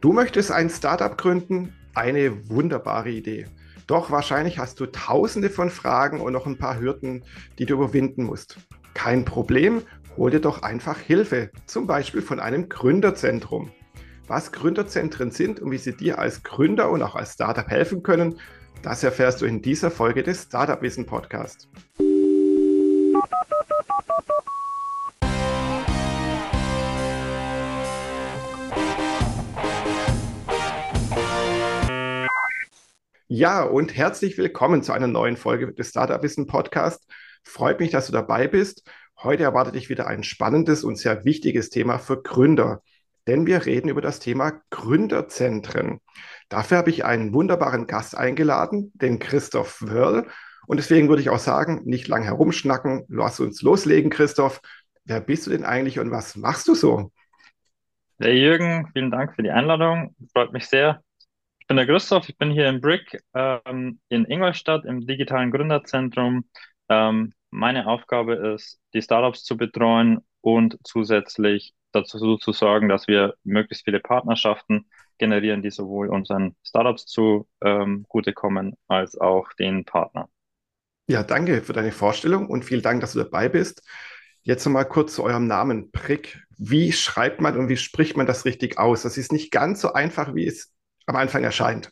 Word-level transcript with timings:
Du 0.00 0.14
möchtest 0.14 0.50
ein 0.50 0.70
Startup 0.70 1.18
gründen? 1.18 1.74
Eine 1.94 2.48
wunderbare 2.48 3.10
Idee. 3.10 3.44
Doch 3.86 4.10
wahrscheinlich 4.10 4.58
hast 4.58 4.80
du 4.80 4.86
tausende 4.86 5.50
von 5.50 5.68
Fragen 5.68 6.22
und 6.22 6.32
noch 6.32 6.46
ein 6.46 6.56
paar 6.56 6.80
Hürden, 6.80 7.22
die 7.58 7.66
du 7.66 7.74
überwinden 7.74 8.24
musst. 8.24 8.56
Kein 8.94 9.26
Problem, 9.26 9.82
hol 10.16 10.30
dir 10.30 10.40
doch 10.40 10.62
einfach 10.62 10.98
Hilfe, 10.98 11.50
zum 11.66 11.86
Beispiel 11.86 12.22
von 12.22 12.40
einem 12.40 12.70
Gründerzentrum. 12.70 13.72
Was 14.26 14.52
Gründerzentren 14.52 15.32
sind 15.32 15.60
und 15.60 15.70
wie 15.70 15.76
sie 15.76 15.94
dir 15.94 16.18
als 16.18 16.42
Gründer 16.44 16.90
und 16.90 17.02
auch 17.02 17.14
als 17.14 17.34
Startup 17.34 17.68
helfen 17.68 18.02
können, 18.02 18.36
das 18.80 19.04
erfährst 19.04 19.42
du 19.42 19.44
in 19.44 19.60
dieser 19.60 19.90
Folge 19.90 20.22
des 20.22 20.44
Startup 20.44 20.80
Wissen 20.80 21.04
Podcast. 21.04 21.68
Ja, 33.32 33.62
und 33.62 33.96
herzlich 33.96 34.36
willkommen 34.38 34.82
zu 34.82 34.92
einer 34.92 35.06
neuen 35.06 35.36
Folge 35.36 35.72
des 35.72 35.90
Startup 35.90 36.20
Wissen 36.20 36.48
Podcast. 36.48 37.08
Freut 37.44 37.78
mich, 37.78 37.92
dass 37.92 38.06
du 38.06 38.12
dabei 38.12 38.48
bist. 38.48 38.82
Heute 39.22 39.44
erwartet 39.44 39.76
dich 39.76 39.88
wieder 39.88 40.08
ein 40.08 40.24
spannendes 40.24 40.82
und 40.82 40.96
sehr 40.96 41.24
wichtiges 41.24 41.70
Thema 41.70 41.98
für 41.98 42.20
Gründer, 42.20 42.82
denn 43.28 43.46
wir 43.46 43.66
reden 43.66 43.88
über 43.88 44.00
das 44.00 44.18
Thema 44.18 44.60
Gründerzentren. 44.70 46.00
Dafür 46.48 46.78
habe 46.78 46.90
ich 46.90 47.04
einen 47.04 47.32
wunderbaren 47.32 47.86
Gast 47.86 48.16
eingeladen, 48.16 48.90
den 48.96 49.20
Christoph 49.20 49.80
Wörl. 49.80 50.26
Und 50.66 50.78
deswegen 50.78 51.08
würde 51.08 51.22
ich 51.22 51.30
auch 51.30 51.38
sagen, 51.38 51.82
nicht 51.84 52.08
lang 52.08 52.24
herumschnacken, 52.24 53.04
lass 53.06 53.38
uns 53.38 53.62
loslegen, 53.62 54.10
Christoph. 54.10 54.60
Wer 55.04 55.20
bist 55.20 55.46
du 55.46 55.50
denn 55.50 55.64
eigentlich 55.64 56.00
und 56.00 56.10
was 56.10 56.34
machst 56.34 56.66
du 56.66 56.74
so? 56.74 57.12
Hey 58.18 58.42
Jürgen, 58.42 58.90
vielen 58.92 59.12
Dank 59.12 59.36
für 59.36 59.44
die 59.44 59.52
Einladung. 59.52 60.16
Freut 60.32 60.52
mich 60.52 60.66
sehr, 60.66 61.00
bin 61.70 61.76
der 61.76 61.86
Christoph, 61.86 62.28
ich 62.28 62.36
bin 62.36 62.50
hier 62.50 62.68
im 62.68 62.80
Brick 62.80 63.22
ähm, 63.32 64.00
in 64.08 64.24
Ingolstadt 64.24 64.84
im 64.84 65.06
digitalen 65.06 65.52
Gründerzentrum. 65.52 66.44
Ähm, 66.88 67.32
meine 67.50 67.86
Aufgabe 67.86 68.34
ist, 68.34 68.80
die 68.92 69.00
Startups 69.00 69.44
zu 69.44 69.56
betreuen 69.56 70.18
und 70.40 70.78
zusätzlich 70.82 71.72
dazu 71.92 72.38
zu 72.38 72.50
sorgen, 72.50 72.88
dass 72.88 73.06
wir 73.06 73.36
möglichst 73.44 73.84
viele 73.84 74.00
Partnerschaften 74.00 74.90
generieren, 75.18 75.62
die 75.62 75.70
sowohl 75.70 76.08
unseren 76.08 76.56
Startups 76.64 77.06
zu 77.06 77.46
ähm, 77.64 78.04
als 78.88 79.16
auch 79.16 79.52
den 79.52 79.84
Partnern. 79.84 80.26
Ja, 81.06 81.22
danke 81.22 81.62
für 81.62 81.72
deine 81.72 81.92
Vorstellung 81.92 82.48
und 82.48 82.64
vielen 82.64 82.82
Dank, 82.82 83.00
dass 83.00 83.12
du 83.12 83.20
dabei 83.20 83.48
bist. 83.48 83.88
Jetzt 84.42 84.64
nochmal 84.64 84.88
kurz 84.88 85.14
zu 85.14 85.22
eurem 85.22 85.46
Namen, 85.46 85.92
Brick. 85.92 86.42
Wie 86.58 86.90
schreibt 86.90 87.40
man 87.40 87.56
und 87.56 87.68
wie 87.68 87.76
spricht 87.76 88.16
man 88.16 88.26
das 88.26 88.44
richtig 88.44 88.76
aus? 88.76 89.02
Das 89.02 89.16
ist 89.16 89.30
nicht 89.30 89.52
ganz 89.52 89.80
so 89.80 89.92
einfach, 89.92 90.34
wie 90.34 90.48
es 90.48 90.74
am 91.10 91.16
Anfang 91.16 91.44
erscheint. 91.44 91.90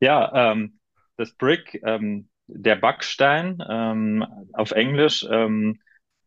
Ja, 0.00 0.50
ähm, 0.50 0.80
das 1.16 1.32
Brick, 1.34 1.80
ähm, 1.84 2.28
der 2.48 2.74
Backstein 2.74 3.62
ähm, 3.70 4.26
auf 4.52 4.72
Englisch, 4.72 5.24
ähm, 5.30 5.80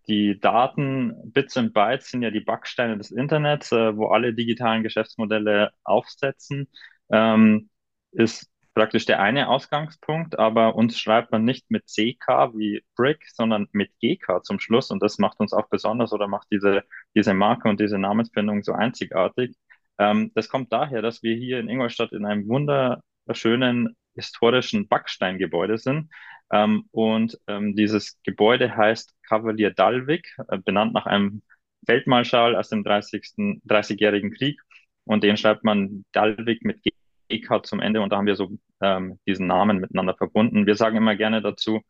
die 0.07 0.39
Daten, 0.39 1.13
Bits 1.33 1.57
und 1.57 1.73
Bytes 1.73 2.09
sind 2.09 2.21
ja 2.21 2.31
die 2.31 2.39
Backsteine 2.39 2.97
des 2.97 3.11
Internets, 3.11 3.73
äh, 3.73 3.97
wo 3.97 4.07
alle 4.07 4.33
digitalen 4.33 4.81
Geschäftsmodelle 4.81 5.71
aufsetzen, 5.83 6.69
ähm, 7.09 7.69
ist 8.11 8.49
praktisch 8.75 9.05
der 9.05 9.21
eine 9.21 9.49
Ausgangspunkt, 9.49 10.39
aber 10.39 10.75
uns 10.75 10.97
schreibt 10.97 11.33
man 11.33 11.43
nicht 11.43 11.69
mit 11.69 11.87
CK 11.87 12.53
wie 12.55 12.81
Brick, 12.95 13.25
sondern 13.33 13.67
mit 13.73 13.91
GK 13.99 14.41
zum 14.43 14.59
Schluss 14.61 14.89
und 14.89 15.03
das 15.03 15.17
macht 15.17 15.41
uns 15.41 15.51
auch 15.51 15.67
besonders 15.69 16.13
oder 16.13 16.27
macht 16.29 16.47
diese, 16.51 16.83
diese 17.13 17.33
Marke 17.33 17.67
und 17.67 17.79
diese 17.81 17.97
Namensbindung 17.97 18.63
so 18.63 18.71
einzigartig. 18.71 19.57
Ähm, 19.97 20.31
das 20.35 20.49
kommt 20.49 20.71
daher, 20.71 21.01
dass 21.01 21.23
wir 21.23 21.35
hier 21.35 21.59
in 21.59 21.69
Ingolstadt 21.69 22.11
in 22.11 22.25
einem 22.25 22.47
wunderschönen 22.47 23.95
historischen 24.15 24.87
Backsteingebäude 24.87 25.77
sind. 25.77 26.09
Ähm, 26.51 26.85
und 26.91 27.39
ähm, 27.47 27.75
dieses 27.75 28.19
Gebäude 28.23 28.75
heißt 28.75 29.13
Kavalier 29.27 29.71
Dalvik, 29.71 30.35
äh, 30.47 30.57
benannt 30.57 30.93
nach 30.93 31.05
einem 31.05 31.41
Feldmarschall 31.85 32.55
aus 32.55 32.69
dem 32.69 32.83
30. 32.83 33.61
30-jährigen 33.65 34.31
Krieg. 34.31 34.61
Und 35.05 35.23
den 35.23 35.37
schreibt 35.37 35.63
man 35.63 36.05
Dalvik 36.11 36.63
mit 36.63 36.81
GK 37.29 37.63
zum 37.63 37.79
Ende. 37.79 38.01
Und 38.01 38.11
da 38.11 38.17
haben 38.17 38.27
wir 38.27 38.35
so 38.35 38.57
ähm, 38.81 39.19
diesen 39.27 39.47
Namen 39.47 39.79
miteinander 39.79 40.15
verbunden. 40.15 40.65
Wir 40.65 40.75
sagen 40.75 40.97
immer 40.97 41.15
gerne 41.15 41.41
dazu, 41.41 41.81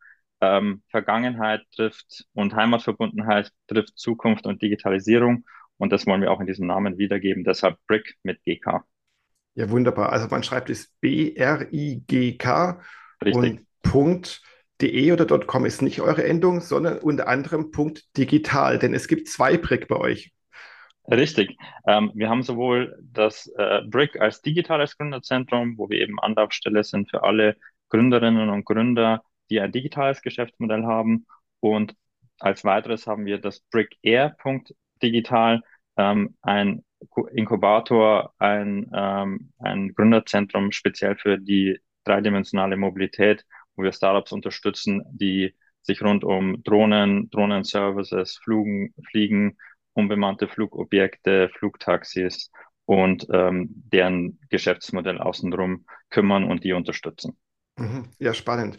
ähm, 0.42 0.84
Vergangenheit 0.90 1.64
trifft 1.76 2.26
und 2.34 2.56
Heimatverbundenheit 2.56 3.52
trifft 3.68 3.98
Zukunft 3.98 4.46
und 4.46 4.62
Digitalisierung. 4.62 5.46
Und 5.78 5.92
das 5.92 6.06
wollen 6.08 6.22
wir 6.22 6.32
auch 6.32 6.40
in 6.40 6.48
diesem 6.48 6.68
Namen 6.68 6.98
wiedergeben. 6.98 7.44
Deshalb 7.44 7.78
Brick 7.88 8.16
mit 8.24 8.44
GK. 8.44 8.86
Ja, 9.56 9.70
wunderbar. 9.70 10.12
Also 10.12 10.28
man 10.28 10.44
schreibt 10.44 10.70
es 10.70 10.94
B-R-I-G-K 11.02 12.82
Richtig. 13.24 13.36
und 13.36 13.66
Punkt 13.82 14.42
.de 14.82 15.12
oder 15.14 15.26
.com 15.40 15.66
ist 15.66 15.82
nicht 15.82 16.02
eure 16.02 16.26
Endung, 16.26 16.60
sondern 16.60 16.98
unter 16.98 17.28
anderem 17.30 17.72
Punkt 17.72 18.04
.digital, 18.18 18.78
denn 18.78 18.94
es 18.94 19.08
gibt 19.08 19.30
zwei 19.30 19.58
Brick 19.58 19.88
bei 19.88 19.96
euch. 19.96 20.34
Richtig. 21.10 21.56
Ähm, 21.88 22.12
wir 22.16 22.30
haben 22.30 22.44
sowohl 22.44 22.98
das 23.02 23.48
äh, 23.58 23.82
Brick 23.84 24.20
als 24.20 24.42
digitales 24.42 24.98
Gründerzentrum, 24.98 25.78
wo 25.78 25.90
wir 25.90 26.02
eben 26.02 26.20
Anlaufstelle 26.20 26.84
sind 26.84 27.10
für 27.10 27.24
alle 27.24 27.56
Gründerinnen 27.90 28.50
und 28.50 28.66
Gründer, 28.66 29.24
die 29.50 29.60
ein 29.62 29.72
digitales 29.72 30.22
Geschäftsmodell 30.22 30.84
haben. 30.84 31.28
Und 31.60 31.96
als 32.40 32.66
weiteres 32.66 33.08
haben 33.08 33.26
wir 33.26 33.38
das 33.38 33.60
Brick 33.60 33.98
Air 34.02 34.36
digital, 35.02 35.62
ähm, 35.98 36.36
ein 36.42 36.84
Inkubator, 37.34 38.34
ein, 38.40 38.90
ähm, 38.94 39.54
ein 39.60 39.94
Gründerzentrum 39.94 40.72
speziell 40.72 41.16
für 41.16 41.38
die 41.38 41.80
dreidimensionale 42.04 42.78
Mobilität, 42.78 43.46
wo 43.76 43.84
wir 43.84 43.92
Startups 43.92 44.32
unterstützen, 44.32 45.04
die 45.12 45.56
sich 45.82 46.02
rund 46.02 46.24
um 46.24 46.64
Drohnen, 46.64 47.30
Drohnenservices, 47.30 48.40
Flugen, 48.44 48.94
Fliegen, 49.10 49.58
unbemannte 49.94 50.48
Flugobjekte, 50.48 51.50
Flugtaxis 51.50 52.52
und 52.86 53.28
ähm, 53.32 53.70
deren 53.92 54.40
Geschäftsmodell 54.50 55.20
außenrum 55.20 55.86
kümmern 56.10 56.44
und 56.44 56.64
die 56.64 56.74
unterstützen. 56.74 57.38
Mhm. 57.78 58.10
Ja, 58.20 58.34
spannend. 58.34 58.78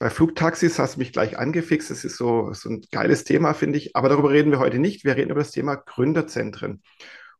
Bei 0.00 0.08
Flugtaxis 0.08 0.78
hast 0.78 0.94
du 0.94 1.00
mich 1.00 1.12
gleich 1.12 1.38
angefixt. 1.38 1.90
Das 1.90 2.06
ist 2.06 2.16
so, 2.16 2.54
so 2.54 2.70
ein 2.70 2.80
geiles 2.90 3.24
Thema, 3.24 3.52
finde 3.52 3.76
ich. 3.76 3.94
Aber 3.94 4.08
darüber 4.08 4.30
reden 4.30 4.50
wir 4.50 4.58
heute 4.58 4.78
nicht. 4.78 5.04
Wir 5.04 5.14
reden 5.14 5.30
über 5.30 5.40
das 5.40 5.50
Thema 5.50 5.76
Gründerzentren. 5.76 6.82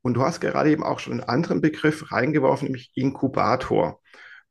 Und 0.02 0.12
du 0.12 0.22
hast 0.22 0.40
gerade 0.40 0.70
eben 0.70 0.84
auch 0.84 0.98
schon 0.98 1.14
einen 1.14 1.22
anderen 1.22 1.62
Begriff 1.62 2.12
reingeworfen, 2.12 2.66
nämlich 2.66 2.90
Inkubator. 2.94 4.02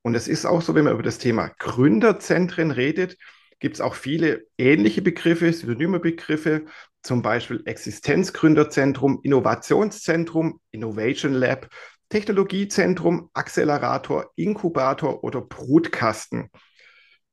Und 0.02 0.16
es 0.16 0.28
ist 0.28 0.48
auch 0.48 0.64
so, 0.64 0.74
wenn 0.74 0.86
man 0.86 0.94
über 0.94 1.04
das 1.04 1.20
Thema 1.20 1.52
Gründerzentren 1.60 2.72
redet, 2.72 3.16
gibt 3.60 3.76
es 3.76 3.82
auch 3.82 3.94
viele 3.94 4.48
ähnliche 4.58 5.04
Begriffe, 5.04 5.54
synonyme 5.54 6.00
Begriffe, 6.00 6.66
zum 7.04 7.22
Beispiel 7.22 7.62
Existenzgründerzentrum, 7.66 9.20
Innovationszentrum, 9.22 10.60
Innovation 10.72 11.34
Lab, 11.34 11.70
Technologiezentrum, 12.10 13.30
Accelerator, 13.36 14.32
Inkubator 14.36 15.24
oder 15.24 15.42
Brutkasten. 15.42 16.50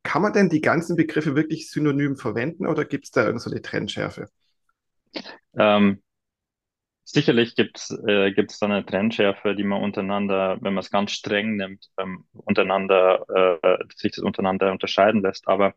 Kann 0.07 0.23
man 0.23 0.33
denn 0.33 0.49
die 0.49 0.61
ganzen 0.61 0.95
Begriffe 0.95 1.35
wirklich 1.35 1.69
synonym 1.69 2.17
verwenden 2.17 2.69
oder 2.69 2.85
gibt 2.85 3.07
es 3.07 3.11
da 3.11 3.23
irgendeine 3.23 3.41
so 3.41 3.51
eine 3.51 3.61
Trennschärfe? 3.61 4.29
Ähm, 5.59 6.01
sicherlich 7.03 7.57
gibt 7.57 7.79
es 7.79 7.91
äh, 8.07 8.31
gibt's 8.31 8.61
da 8.61 8.67
eine 8.67 8.87
Trennschärfe, 8.87 9.57
die 9.57 9.65
man 9.65 9.83
untereinander, 9.83 10.59
wenn 10.61 10.75
man 10.75 10.83
es 10.85 10.93
ganz 10.93 11.11
streng 11.11 11.57
nimmt, 11.57 11.89
ähm, 11.99 12.25
untereinander, 12.33 13.59
äh, 13.61 13.85
sich 13.97 14.13
das 14.13 14.23
untereinander 14.23 14.71
unterscheiden 14.71 15.23
lässt. 15.23 15.49
Aber 15.49 15.75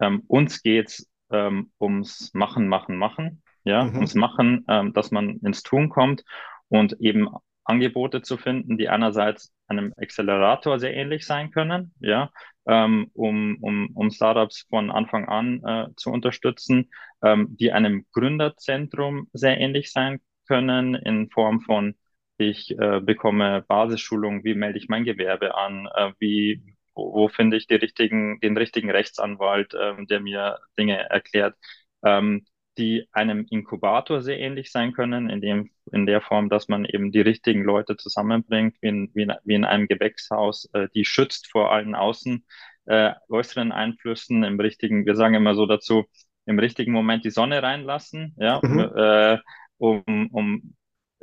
ähm, 0.00 0.24
uns 0.26 0.64
geht's 0.64 1.08
ähm, 1.30 1.70
ums 1.78 2.34
Machen, 2.34 2.66
Machen, 2.66 2.96
Machen. 2.96 3.40
Ja, 3.62 3.84
mhm. 3.84 3.94
ums 3.94 4.16
Machen, 4.16 4.64
ähm, 4.66 4.92
dass 4.94 5.12
man 5.12 5.38
ins 5.44 5.62
Tun 5.62 5.90
kommt 5.90 6.24
und 6.66 7.00
eben 7.00 7.28
Angebote 7.64 8.22
zu 8.22 8.36
finden, 8.36 8.78
die 8.78 8.88
einerseits 8.88 9.52
einem 9.68 9.92
Accelerator 9.96 10.78
sehr 10.78 10.94
ähnlich 10.94 11.26
sein 11.26 11.50
können, 11.50 11.94
ja, 12.00 12.30
ähm, 12.66 13.10
um, 13.14 13.56
um, 13.60 13.90
um 13.94 14.10
Startups 14.10 14.66
von 14.68 14.90
Anfang 14.90 15.28
an 15.28 15.62
äh, 15.64 15.86
zu 15.96 16.10
unterstützen, 16.10 16.90
ähm, 17.22 17.48
die 17.58 17.72
einem 17.72 18.06
Gründerzentrum 18.12 19.28
sehr 19.32 19.58
ähnlich 19.58 19.92
sein 19.92 20.20
können 20.48 20.94
in 20.94 21.30
Form 21.30 21.60
von 21.60 21.94
ich 22.38 22.70
äh, 22.78 23.00
bekomme 23.00 23.62
Basisschulung, 23.68 24.44
wie 24.44 24.54
melde 24.54 24.78
ich 24.78 24.88
mein 24.88 25.04
Gewerbe 25.04 25.54
an, 25.54 25.86
äh, 25.94 26.12
wie 26.18 26.62
wo, 26.94 27.12
wo 27.14 27.28
finde 27.28 27.56
ich 27.56 27.66
richtigen, 27.70 28.40
den 28.40 28.56
richtigen 28.56 28.90
Rechtsanwalt, 28.90 29.74
äh, 29.74 30.04
der 30.06 30.20
mir 30.20 30.58
Dinge 30.78 30.98
erklärt. 31.10 31.56
Ähm, 32.04 32.46
die 32.78 33.08
einem 33.12 33.46
Inkubator 33.50 34.22
sehr 34.22 34.38
ähnlich 34.38 34.70
sein 34.70 34.92
können, 34.92 35.28
in, 35.28 35.40
dem, 35.40 35.70
in 35.92 36.06
der 36.06 36.20
Form, 36.20 36.48
dass 36.48 36.68
man 36.68 36.84
eben 36.84 37.12
die 37.12 37.20
richtigen 37.20 37.64
Leute 37.64 37.96
zusammenbringt, 37.96 38.76
wie 38.80 38.88
in, 38.88 39.10
wie 39.14 39.22
in, 39.22 39.32
wie 39.44 39.54
in 39.54 39.64
einem 39.64 39.88
Gewächshaus, 39.88 40.68
äh, 40.72 40.88
die 40.94 41.04
schützt 41.04 41.50
vor 41.50 41.72
allen 41.72 41.94
außen 41.94 42.44
äh, 42.86 43.12
äußeren 43.28 43.72
Einflüssen 43.72 44.44
im 44.44 44.58
richtigen, 44.58 45.06
wir 45.06 45.16
sagen 45.16 45.34
immer 45.34 45.54
so 45.54 45.66
dazu, 45.66 46.06
im 46.46 46.58
richtigen 46.58 46.92
Moment 46.92 47.24
die 47.24 47.30
Sonne 47.30 47.62
reinlassen, 47.62 48.34
ja, 48.38 48.60
mhm. 48.62 48.80
äh, 48.96 49.38
um, 49.78 50.28
um 50.32 50.74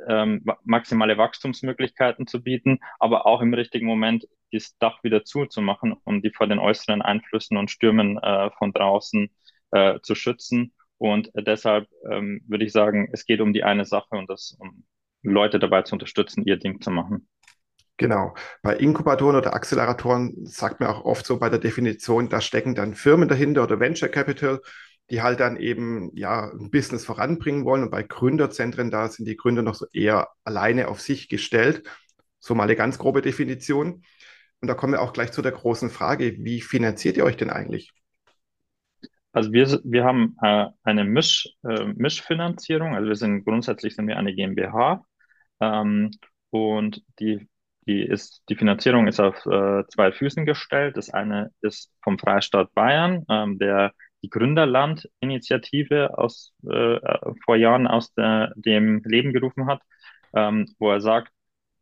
ähm, 0.06 0.44
maximale 0.64 1.18
Wachstumsmöglichkeiten 1.18 2.26
zu 2.26 2.42
bieten, 2.42 2.78
aber 2.98 3.26
auch 3.26 3.40
im 3.40 3.52
richtigen 3.52 3.86
Moment 3.86 4.26
das 4.52 4.76
Dach 4.78 5.02
wieder 5.02 5.24
zuzumachen, 5.24 5.94
um 6.04 6.22
die 6.22 6.30
vor 6.30 6.46
den 6.46 6.58
äußeren 6.58 7.02
Einflüssen 7.02 7.56
und 7.56 7.70
Stürmen 7.70 8.18
äh, 8.18 8.50
von 8.58 8.72
draußen 8.72 9.30
äh, 9.72 9.98
zu 10.02 10.14
schützen. 10.14 10.72
Und 10.98 11.30
deshalb 11.34 11.88
ähm, 12.10 12.42
würde 12.46 12.64
ich 12.64 12.72
sagen, 12.72 13.08
es 13.12 13.24
geht 13.24 13.40
um 13.40 13.52
die 13.52 13.64
eine 13.64 13.84
Sache 13.84 14.16
und 14.16 14.28
das 14.28 14.56
um 14.58 14.84
Leute 15.22 15.58
dabei 15.58 15.82
zu 15.82 15.94
unterstützen, 15.94 16.44
ihr 16.44 16.58
Ding 16.58 16.80
zu 16.80 16.90
machen. 16.90 17.28
Genau. 17.96 18.34
Bei 18.62 18.76
Inkubatoren 18.76 19.36
oder 19.36 19.54
Acceleratoren 19.54 20.46
sagt 20.46 20.80
man 20.80 20.88
auch 20.88 21.04
oft 21.04 21.26
so 21.26 21.38
bei 21.38 21.48
der 21.48 21.58
Definition, 21.58 22.28
da 22.28 22.40
stecken 22.40 22.76
dann 22.76 22.94
Firmen 22.94 23.28
dahinter 23.28 23.64
oder 23.64 23.80
Venture 23.80 24.08
Capital, 24.08 24.60
die 25.10 25.20
halt 25.22 25.40
dann 25.40 25.56
eben 25.56 26.10
ja 26.14 26.50
ein 26.52 26.70
Business 26.70 27.04
voranbringen 27.04 27.64
wollen. 27.64 27.82
Und 27.82 27.90
bei 27.90 28.04
Gründerzentren, 28.04 28.90
da 28.90 29.08
sind 29.08 29.26
die 29.26 29.36
Gründer 29.36 29.62
noch 29.62 29.74
so 29.74 29.86
eher 29.92 30.28
alleine 30.44 30.88
auf 30.88 31.00
sich 31.00 31.28
gestellt. 31.28 31.88
So 32.38 32.54
mal 32.54 32.64
eine 32.64 32.76
ganz 32.76 32.98
grobe 32.98 33.20
Definition. 33.20 34.04
Und 34.60 34.68
da 34.68 34.74
kommen 34.74 34.92
wir 34.92 35.02
auch 35.02 35.12
gleich 35.12 35.32
zu 35.32 35.42
der 35.42 35.52
großen 35.52 35.90
Frage, 35.90 36.36
wie 36.38 36.60
finanziert 36.60 37.16
ihr 37.16 37.24
euch 37.24 37.36
denn 37.36 37.50
eigentlich? 37.50 37.92
Also 39.38 39.52
wir, 39.52 39.68
wir 39.84 40.02
haben 40.02 40.36
äh, 40.42 40.66
eine 40.82 41.04
Misch, 41.04 41.48
äh, 41.62 41.84
Mischfinanzierung. 41.94 42.96
Also 42.96 43.06
wir 43.06 43.14
sind 43.14 43.44
grundsätzlich 43.44 43.94
sind 43.94 44.08
wir 44.08 44.16
eine 44.16 44.34
GmbH 44.34 45.04
ähm, 45.60 46.10
und 46.50 47.04
die, 47.20 47.48
die, 47.86 48.02
ist, 48.02 48.42
die 48.48 48.56
Finanzierung 48.56 49.06
ist 49.06 49.20
auf 49.20 49.46
äh, 49.46 49.84
zwei 49.94 50.10
Füßen 50.10 50.44
gestellt. 50.44 50.96
Das 50.96 51.10
eine 51.10 51.52
ist 51.60 51.92
vom 52.02 52.18
Freistaat 52.18 52.74
Bayern, 52.74 53.24
ähm, 53.28 53.60
der 53.60 53.92
die 54.24 54.28
Gründerland-Initiative 54.28 56.18
aus 56.18 56.52
äh, 56.68 56.98
vor 57.44 57.54
Jahren 57.54 57.86
aus 57.86 58.12
der, 58.14 58.52
dem 58.56 59.04
Leben 59.04 59.32
gerufen 59.32 59.66
hat, 59.68 59.82
ähm, 60.34 60.66
wo 60.80 60.90
er 60.90 61.00
sagt, 61.00 61.30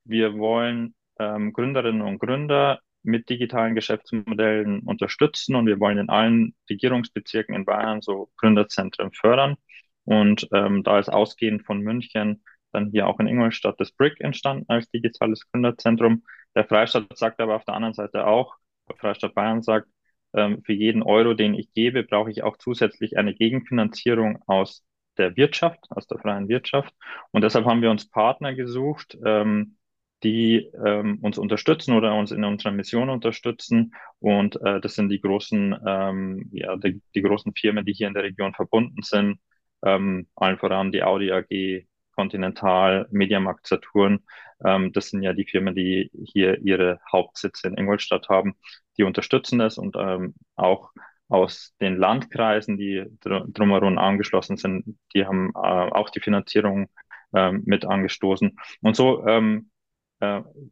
wir 0.04 0.36
wollen 0.36 0.94
ähm, 1.18 1.54
Gründerinnen 1.54 2.02
und 2.02 2.18
Gründer 2.18 2.80
mit 3.06 3.28
digitalen 3.28 3.74
Geschäftsmodellen 3.74 4.80
unterstützen 4.80 5.54
und 5.54 5.66
wir 5.66 5.80
wollen 5.80 5.98
in 5.98 6.08
allen 6.08 6.54
Regierungsbezirken 6.68 7.54
in 7.54 7.64
Bayern 7.64 8.02
so 8.02 8.30
Gründerzentren 8.36 9.12
fördern. 9.12 9.56
Und 10.04 10.48
ähm, 10.52 10.82
da 10.84 10.98
ist 10.98 11.08
ausgehend 11.08 11.64
von 11.64 11.80
München 11.80 12.42
dann 12.72 12.90
hier 12.90 13.06
auch 13.06 13.18
in 13.20 13.26
Ingolstadt 13.26 13.80
das 13.80 13.92
BRIC 13.92 14.20
entstanden 14.20 14.66
als 14.68 14.90
digitales 14.90 15.50
Gründerzentrum. 15.50 16.24
Der 16.54 16.64
Freistaat 16.66 17.16
sagt 17.16 17.40
aber 17.40 17.56
auf 17.56 17.64
der 17.64 17.74
anderen 17.74 17.94
Seite 17.94 18.26
auch, 18.26 18.54
der 18.88 18.96
Freistaat 18.96 19.34
Bayern 19.34 19.62
sagt, 19.62 19.88
ähm, 20.34 20.62
für 20.62 20.74
jeden 20.74 21.02
Euro, 21.02 21.34
den 21.34 21.54
ich 21.54 21.72
gebe, 21.72 22.02
brauche 22.04 22.30
ich 22.30 22.42
auch 22.42 22.56
zusätzlich 22.58 23.16
eine 23.16 23.34
Gegenfinanzierung 23.34 24.42
aus 24.46 24.84
der 25.16 25.36
Wirtschaft, 25.36 25.80
aus 25.90 26.06
der 26.06 26.18
freien 26.18 26.48
Wirtschaft. 26.48 26.94
Und 27.30 27.42
deshalb 27.42 27.64
haben 27.64 27.82
wir 27.82 27.90
uns 27.90 28.08
Partner 28.08 28.54
gesucht, 28.54 29.16
ähm, 29.24 29.75
die 30.22 30.70
ähm, 30.84 31.18
uns 31.22 31.38
unterstützen 31.38 31.94
oder 31.94 32.14
uns 32.14 32.30
in 32.30 32.44
unserer 32.44 32.72
Mission 32.72 33.10
unterstützen. 33.10 33.94
Und 34.18 34.60
äh, 34.62 34.80
das 34.80 34.94
sind 34.94 35.08
die 35.10 35.20
großen, 35.20 35.76
ähm, 35.86 36.48
ja, 36.52 36.76
die, 36.76 37.02
die, 37.14 37.22
großen 37.22 37.52
Firmen, 37.54 37.84
die 37.84 37.92
hier 37.92 38.08
in 38.08 38.14
der 38.14 38.24
Region 38.24 38.54
verbunden 38.54 39.02
sind. 39.02 39.38
Ähm, 39.84 40.26
allen 40.34 40.58
voran 40.58 40.92
die 40.92 41.02
Audi 41.02 41.30
AG, 41.32 41.86
Continental, 42.12 43.06
Mediamarkt 43.10 43.66
Saturn. 43.66 44.24
Ähm, 44.64 44.92
das 44.92 45.10
sind 45.10 45.22
ja 45.22 45.34
die 45.34 45.44
Firmen, 45.44 45.74
die 45.74 46.10
hier 46.24 46.58
ihre 46.62 46.98
Hauptsitze 47.12 47.68
in 47.68 47.76
Ingolstadt 47.76 48.28
haben. 48.28 48.56
Die 48.96 49.02
unterstützen 49.02 49.58
das 49.58 49.76
und 49.76 49.96
ähm, 49.98 50.34
auch 50.54 50.92
aus 51.28 51.74
den 51.80 51.96
Landkreisen, 51.96 52.78
die 52.78 53.04
dr 53.20 53.46
drumherum 53.48 53.98
angeschlossen 53.98 54.56
sind, 54.56 54.98
die 55.14 55.26
haben 55.26 55.50
äh, 55.54 55.58
auch 55.58 56.08
die 56.10 56.20
Finanzierung 56.20 56.88
ähm, 57.34 57.62
mit 57.66 57.84
angestoßen. 57.84 58.56
Und 58.80 58.96
so 58.96 59.26
ähm, 59.26 59.70
äh, 59.74 59.75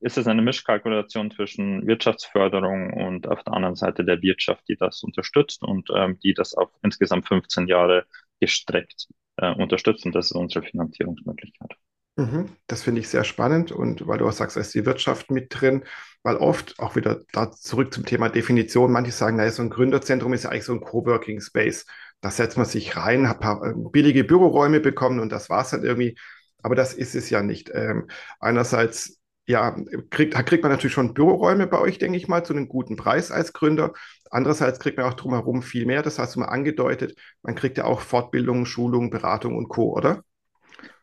ist 0.01 0.17
es 0.17 0.27
eine 0.27 0.43
Mischkalkulation 0.43 1.31
zwischen 1.31 1.87
Wirtschaftsförderung 1.87 2.93
und 2.95 3.29
auf 3.29 3.43
der 3.45 3.53
anderen 3.53 3.77
Seite 3.77 4.05
der 4.05 4.23
Wirtschaft, 4.23 4.67
die 4.69 4.77
das 4.77 5.03
unterstützt 5.03 5.63
und 5.63 5.91
ähm, 5.95 6.19
die 6.21 6.33
das 6.33 6.55
auf 6.55 6.71
insgesamt 6.83 7.29
15 7.29 7.69
Jahre 7.69 8.07
gestreckt 8.41 9.09
äh, 9.37 9.53
unterstützt. 9.55 10.07
Und 10.07 10.15
das 10.15 10.27
ist 10.27 10.33
unsere 10.33 10.65
Finanzierungsmöglichkeit. 10.65 11.77
Mhm, 12.17 12.51
das 12.69 12.85
finde 12.85 13.01
ich 13.01 13.09
sehr 13.09 13.25
spannend 13.25 13.73
und 13.73 14.07
weil 14.07 14.19
du 14.19 14.29
auch 14.29 14.33
sagst, 14.33 14.57
da 14.57 14.61
ist 14.61 14.73
die 14.73 14.87
Wirtschaft 14.87 15.33
mit 15.33 15.49
drin, 15.51 15.85
weil 16.23 16.37
oft 16.37 16.79
auch 16.79 16.95
wieder 16.95 17.23
da 17.33 17.51
zurück 17.51 17.93
zum 17.93 18.07
Thema 18.07 18.29
Definition, 18.29 18.93
manche 18.93 19.11
sagen, 19.11 19.37
naja, 19.37 19.51
so 19.51 19.63
ein 19.63 19.71
Gründerzentrum 19.71 20.33
ist 20.33 20.45
ja 20.45 20.51
eigentlich 20.51 20.65
so 20.65 20.75
ein 20.75 20.81
Coworking 20.81 21.41
Space. 21.41 21.87
Da 22.21 22.31
setzt 22.31 22.57
man 22.57 22.67
sich 22.67 22.97
rein, 22.97 23.29
hat 23.29 23.41
paar 23.41 23.65
äh, 23.65 23.75
billige 23.91 24.23
Büroräume 24.23 24.79
bekommen 24.79 25.19
und 25.19 25.33
das 25.33 25.51
war 25.51 25.63
es 25.63 25.71
dann 25.71 25.83
irgendwie. 25.83 26.17
Aber 26.63 26.77
das 26.77 26.95
ist 26.95 27.15
es 27.17 27.31
ja 27.31 27.43
nicht. 27.43 27.71
Ähm, 27.75 28.09
einerseits 28.39 29.21
ja, 29.47 29.77
kriegt, 30.11 30.35
kriegt 30.47 30.63
man 30.63 30.73
natürlich 30.73 30.95
schon 30.95 31.15
Büroräume 31.15 31.67
bei 31.67 31.79
euch, 31.79 31.99
denke 31.99 32.17
ich 32.17 32.29
mal, 32.29 32.45
zu 32.45 32.55
einem 32.55 32.69
guten 32.69 32.97
Preis 32.97 33.31
als 33.31 33.53
Gründer. 33.53 33.93
Andererseits 34.31 34.81
kriegt 34.81 34.97
man 34.97 35.07
auch 35.07 35.15
drumherum 35.15 35.63
viel 35.63 35.87
mehr. 35.87 36.03
Das 36.03 36.19
hast 36.19 36.35
du 36.35 36.41
mal 36.41 36.47
angedeutet. 36.47 37.15
Man 37.43 37.55
kriegt 37.55 37.79
ja 37.79 37.85
auch 37.85 38.01
Fortbildung, 38.01 38.67
Schulung, 38.67 39.11
Beratung 39.11 39.57
und 39.57 39.69
Co., 39.69 39.93
oder? 39.93 40.23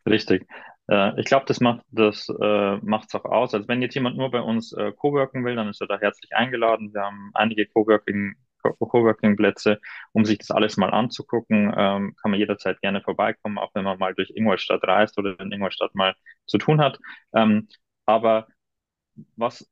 Richtig. 0.06 0.48
Äh, 0.90 1.20
ich 1.20 1.26
glaube, 1.26 1.46
das 1.48 1.60
macht 1.60 1.82
das 1.92 2.28
äh, 2.30 2.80
auch 3.14 3.26
aus. 3.26 3.54
Also 3.54 3.68
wenn 3.68 3.82
jetzt 3.82 3.96
jemand 3.96 4.18
nur 4.18 4.32
bei 4.32 4.42
uns 4.42 4.74
äh, 4.74 4.92
Coworken 4.92 5.46
will, 5.46 5.56
dann 5.56 5.70
ist 5.70 5.82
er 5.82 5.88
da 5.88 6.00
herzlich 6.00 6.36
eingeladen. 6.36 6.94
Wir 6.94 7.02
haben 7.04 7.32
einige 7.34 7.68
Coworking 7.68 8.36
Coworking-Plätze, 8.62 9.80
um 10.12 10.26
sich 10.26 10.38
das 10.38 10.52
alles 10.52 10.78
mal 10.78 10.92
anzugucken, 10.92 11.74
ähm, 11.76 12.16
kann 12.22 12.32
man 12.32 12.40
jederzeit 12.40 12.80
gerne 12.82 13.02
vorbeikommen, 13.02 13.58
auch 13.58 13.72
wenn 13.74 13.84
man 13.84 13.98
mal 13.98 14.14
durch 14.14 14.32
Ingolstadt 14.36 14.84
reist 14.84 15.18
oder 15.18 15.40
in 15.40 15.52
Ingolstadt 15.52 15.96
mal 15.96 16.16
zu 16.46 16.58
tun 16.58 16.80
hat. 16.82 17.00
Ähm, 17.34 17.68
aber 18.12 18.48
was 19.36 19.68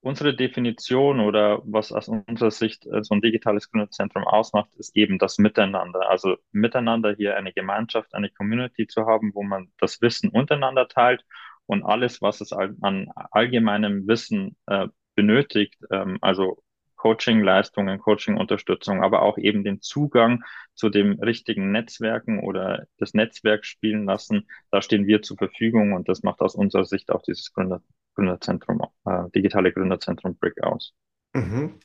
unsere 0.00 0.34
Definition 0.36 1.20
oder 1.20 1.62
was 1.64 1.92
aus 1.92 2.08
unserer 2.08 2.50
Sicht 2.50 2.86
äh, 2.86 3.02
so 3.02 3.14
ein 3.14 3.22
digitales 3.22 3.70
Gründerzentrum 3.70 4.24
ausmacht, 4.24 4.70
ist 4.76 4.96
eben 4.96 5.18
das 5.18 5.38
Miteinander. 5.38 6.08
Also 6.08 6.36
miteinander 6.52 7.14
hier 7.16 7.36
eine 7.36 7.52
Gemeinschaft, 7.52 8.14
eine 8.14 8.30
Community 8.30 8.86
zu 8.86 9.06
haben, 9.06 9.32
wo 9.34 9.42
man 9.42 9.72
das 9.78 10.00
Wissen 10.02 10.30
untereinander 10.30 10.88
teilt 10.88 11.24
und 11.66 11.84
alles, 11.84 12.22
was 12.22 12.40
es 12.40 12.52
an 12.52 13.10
allgemeinem 13.32 14.06
Wissen 14.06 14.56
äh, 14.66 14.88
benötigt, 15.16 15.76
ähm, 15.90 16.18
also 16.20 16.62
Coaching-Leistungen, 17.06 18.00
Coaching-Unterstützung, 18.00 19.04
aber 19.04 19.22
auch 19.22 19.38
eben 19.38 19.62
den 19.62 19.80
Zugang 19.80 20.42
zu 20.74 20.88
dem 20.90 21.20
richtigen 21.20 21.70
Netzwerken 21.70 22.40
oder 22.40 22.86
das 22.98 23.14
Netzwerk 23.14 23.64
spielen 23.64 24.06
lassen. 24.06 24.48
Da 24.72 24.82
stehen 24.82 25.06
wir 25.06 25.22
zur 25.22 25.36
Verfügung 25.36 25.92
und 25.92 26.08
das 26.08 26.24
macht 26.24 26.40
aus 26.40 26.56
unserer 26.56 26.84
Sicht 26.84 27.12
auch 27.12 27.22
dieses 27.22 27.52
Gründer, 27.52 27.80
Gründerzentrum, 28.16 28.82
äh, 29.04 29.30
digitale 29.36 29.72
Gründerzentrum 29.72 30.36
Brick 30.36 30.60
aus. 30.64 30.94
Mhm. 31.32 31.78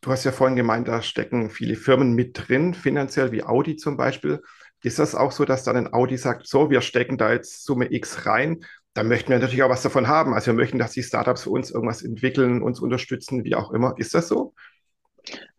Du 0.00 0.10
hast 0.10 0.24
ja 0.24 0.32
vorhin 0.32 0.56
gemeint, 0.56 0.88
da 0.88 1.00
stecken 1.00 1.48
viele 1.48 1.76
Firmen 1.76 2.14
mit 2.14 2.48
drin, 2.48 2.74
finanziell 2.74 3.30
wie 3.30 3.44
Audi 3.44 3.76
zum 3.76 3.96
Beispiel. 3.96 4.42
Ist 4.82 4.98
das 4.98 5.14
auch 5.14 5.30
so, 5.30 5.44
dass 5.44 5.62
dann 5.62 5.76
ein 5.76 5.92
Audi 5.92 6.16
sagt, 6.16 6.48
so, 6.48 6.70
wir 6.70 6.80
stecken 6.80 7.18
da 7.18 7.32
jetzt 7.32 7.64
Summe 7.64 7.92
X 7.92 8.26
rein 8.26 8.64
da 8.94 9.02
möchten 9.04 9.30
wir 9.30 9.38
natürlich 9.38 9.62
auch 9.62 9.70
was 9.70 9.82
davon 9.82 10.08
haben. 10.08 10.34
Also 10.34 10.48
wir 10.48 10.54
möchten, 10.54 10.78
dass 10.78 10.92
die 10.92 11.02
Startups 11.02 11.44
für 11.44 11.50
uns 11.50 11.70
irgendwas 11.70 12.02
entwickeln, 12.02 12.62
uns 12.62 12.80
unterstützen, 12.80 13.44
wie 13.44 13.54
auch 13.54 13.70
immer. 13.72 13.94
Ist 13.98 14.14
das 14.14 14.28
so? 14.28 14.54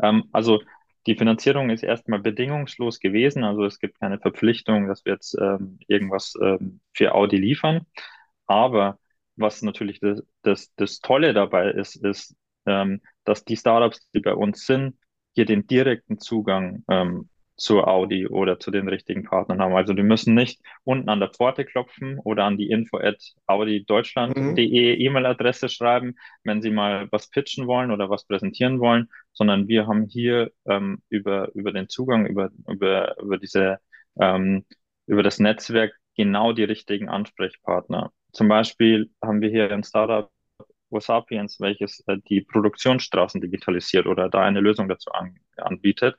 Ähm, 0.01 0.25
also 0.31 0.59
die 1.07 1.15
Finanzierung 1.15 1.69
ist 1.69 1.83
erstmal 1.83 2.19
bedingungslos 2.19 2.99
gewesen. 2.99 3.43
Also 3.43 3.65
es 3.65 3.79
gibt 3.79 3.99
keine 3.99 4.19
Verpflichtung, 4.19 4.87
dass 4.87 5.05
wir 5.05 5.13
jetzt 5.13 5.35
ähm, 5.39 5.79
irgendwas 5.87 6.33
ähm, 6.41 6.81
für 6.93 7.15
Audi 7.15 7.37
liefern. 7.37 7.85
Aber 8.45 8.99
was 9.35 9.61
natürlich 9.61 9.99
das, 9.99 10.21
das, 10.43 10.73
das 10.75 10.99
Tolle 10.99 11.33
dabei 11.33 11.71
ist, 11.71 11.95
ist, 11.95 12.35
ähm, 12.65 13.01
dass 13.23 13.45
die 13.45 13.57
Startups, 13.57 14.09
die 14.13 14.19
bei 14.19 14.33
uns 14.33 14.65
sind, 14.65 14.97
hier 15.33 15.45
den 15.45 15.65
direkten 15.65 16.19
Zugang 16.19 16.83
ähm, 16.89 17.29
zur 17.61 17.87
Audi 17.87 18.27
oder 18.27 18.59
zu 18.59 18.71
den 18.71 18.87
richtigen 18.87 19.23
Partnern 19.23 19.61
haben. 19.61 19.75
Also 19.75 19.93
die 19.93 20.01
müssen 20.01 20.33
nicht 20.33 20.59
unten 20.83 21.09
an 21.09 21.19
der 21.19 21.29
Pforte 21.29 21.63
klopfen 21.63 22.17
oder 22.23 22.45
an 22.45 22.57
die 22.57 22.71
info 22.71 22.97
at 22.97 23.21
audideutschland.de 23.45 24.95
mhm. 24.95 25.01
E-Mail-Adresse 25.01 25.69
schreiben, 25.69 26.15
wenn 26.43 26.63
sie 26.63 26.71
mal 26.71 27.07
was 27.11 27.29
pitchen 27.29 27.67
wollen 27.67 27.91
oder 27.91 28.09
was 28.09 28.25
präsentieren 28.25 28.79
wollen, 28.79 29.09
sondern 29.31 29.67
wir 29.67 29.85
haben 29.85 30.07
hier 30.07 30.49
ähm, 30.65 31.03
über, 31.09 31.53
über 31.53 31.71
den 31.71 31.87
Zugang, 31.87 32.25
über, 32.25 32.49
über, 32.67 33.15
über 33.21 33.37
diese, 33.37 33.77
ähm, 34.19 34.65
über 35.05 35.21
das 35.21 35.37
Netzwerk 35.37 35.93
genau 36.17 36.53
die 36.53 36.63
richtigen 36.63 37.09
Ansprechpartner. 37.09 38.11
Zum 38.33 38.47
Beispiel 38.47 39.11
haben 39.23 39.41
wir 39.41 39.49
hier 39.49 39.71
ein 39.71 39.83
Startup 39.83 40.31
Sapiens, 40.99 41.59
welches 41.59 42.03
äh, 42.07 42.17
die 42.29 42.41
Produktionsstraßen 42.41 43.41
digitalisiert 43.41 44.07
oder 44.07 44.29
da 44.29 44.41
eine 44.41 44.59
Lösung 44.59 44.89
dazu 44.89 45.11
an, 45.11 45.35
anbietet. 45.57 46.17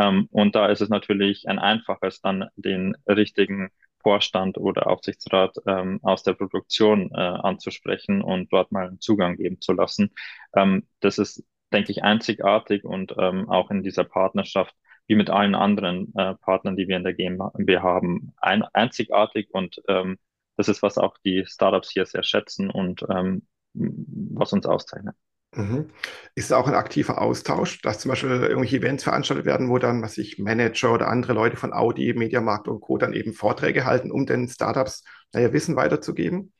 Ähm, 0.00 0.28
und 0.30 0.54
da 0.54 0.66
ist 0.68 0.80
es 0.80 0.88
natürlich 0.88 1.48
ein 1.48 1.58
einfaches, 1.58 2.20
dann 2.20 2.48
den 2.56 2.96
richtigen 3.06 3.70
Vorstand 4.02 4.58
oder 4.58 4.88
Aufsichtsrat 4.88 5.56
ähm, 5.66 6.00
aus 6.02 6.22
der 6.22 6.34
Produktion 6.34 7.10
äh, 7.12 7.20
anzusprechen 7.20 8.22
und 8.22 8.52
dort 8.52 8.72
mal 8.72 8.88
einen 8.88 9.00
Zugang 9.00 9.36
geben 9.36 9.60
zu 9.60 9.72
lassen. 9.72 10.12
Ähm, 10.54 10.86
das 11.00 11.18
ist, 11.18 11.44
denke 11.72 11.92
ich, 11.92 12.02
einzigartig 12.02 12.84
und 12.84 13.14
ähm, 13.18 13.48
auch 13.48 13.70
in 13.70 13.82
dieser 13.82 14.04
Partnerschaft 14.04 14.74
wie 15.06 15.16
mit 15.16 15.30
allen 15.30 15.54
anderen 15.54 16.12
äh, 16.16 16.34
Partnern, 16.36 16.76
die 16.76 16.88
wir 16.88 16.96
in 16.96 17.04
der 17.04 17.14
GmbH 17.14 17.82
haben, 17.82 18.32
ein, 18.38 18.62
einzigartig 18.72 19.48
und 19.52 19.80
ähm, 19.88 20.18
das 20.56 20.68
ist, 20.68 20.82
was 20.82 20.98
auch 20.98 21.16
die 21.24 21.44
Startups 21.46 21.90
hier 21.90 22.06
sehr 22.06 22.22
schätzen 22.22 22.70
und 22.70 23.04
ähm, 23.08 23.46
was 23.74 24.52
uns 24.52 24.66
auszeichnet. 24.66 25.14
Mhm. 25.54 25.90
Ist 26.34 26.46
es 26.46 26.52
auch 26.52 26.66
ein 26.66 26.74
aktiver 26.74 27.20
Austausch, 27.20 27.82
dass 27.82 28.00
zum 28.00 28.08
Beispiel 28.10 28.30
irgendwelche 28.30 28.78
Events 28.78 29.04
veranstaltet 29.04 29.44
werden, 29.44 29.68
wo 29.68 29.78
dann, 29.78 30.02
was 30.02 30.16
ich, 30.16 30.38
Manager 30.38 30.94
oder 30.94 31.08
andere 31.08 31.34
Leute 31.34 31.56
von 31.56 31.74
Audi, 31.74 32.14
Mediamarkt 32.14 32.68
und 32.68 32.80
Co. 32.80 32.96
dann 32.96 33.12
eben 33.12 33.34
Vorträge 33.34 33.84
halten, 33.84 34.10
um 34.10 34.24
den 34.24 34.48
Startups, 34.48 35.04
naja, 35.32 35.52
Wissen 35.52 35.76
weiterzugeben? 35.76 36.52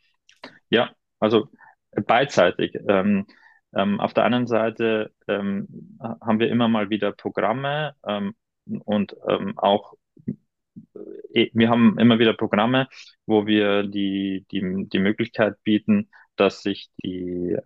Ja, 0.69 0.91
also 1.21 1.49
beidseitig. 2.07 2.75
Ähm, 2.87 3.27
ähm, 3.75 3.99
auf 3.99 4.13
der 4.13 4.25
einen 4.25 4.47
Seite 4.47 5.13
ähm, 5.27 5.97
haben 6.01 6.39
wir 6.39 6.51
immer 6.51 6.69
mal 6.69 6.91
wieder 6.91 7.13
Programme 7.13 7.95
ähm, 8.07 8.35
und 8.85 9.17
ähm, 9.27 9.59
auch 9.59 9.95
äh, 11.35 11.51
wir 11.55 11.71
haben 11.71 11.99
immer 11.99 12.19
wieder 12.19 12.35
Programme, 12.35 12.89
wo 13.25 13.47
wir 13.47 13.85
die, 13.85 14.47
die, 14.51 14.87
die 14.93 14.99
Möglichkeit 14.99 15.63
bieten, 15.65 16.11
dass 16.37 16.63
sich 16.63 16.91
die 17.03 17.53
äh, 17.53 17.63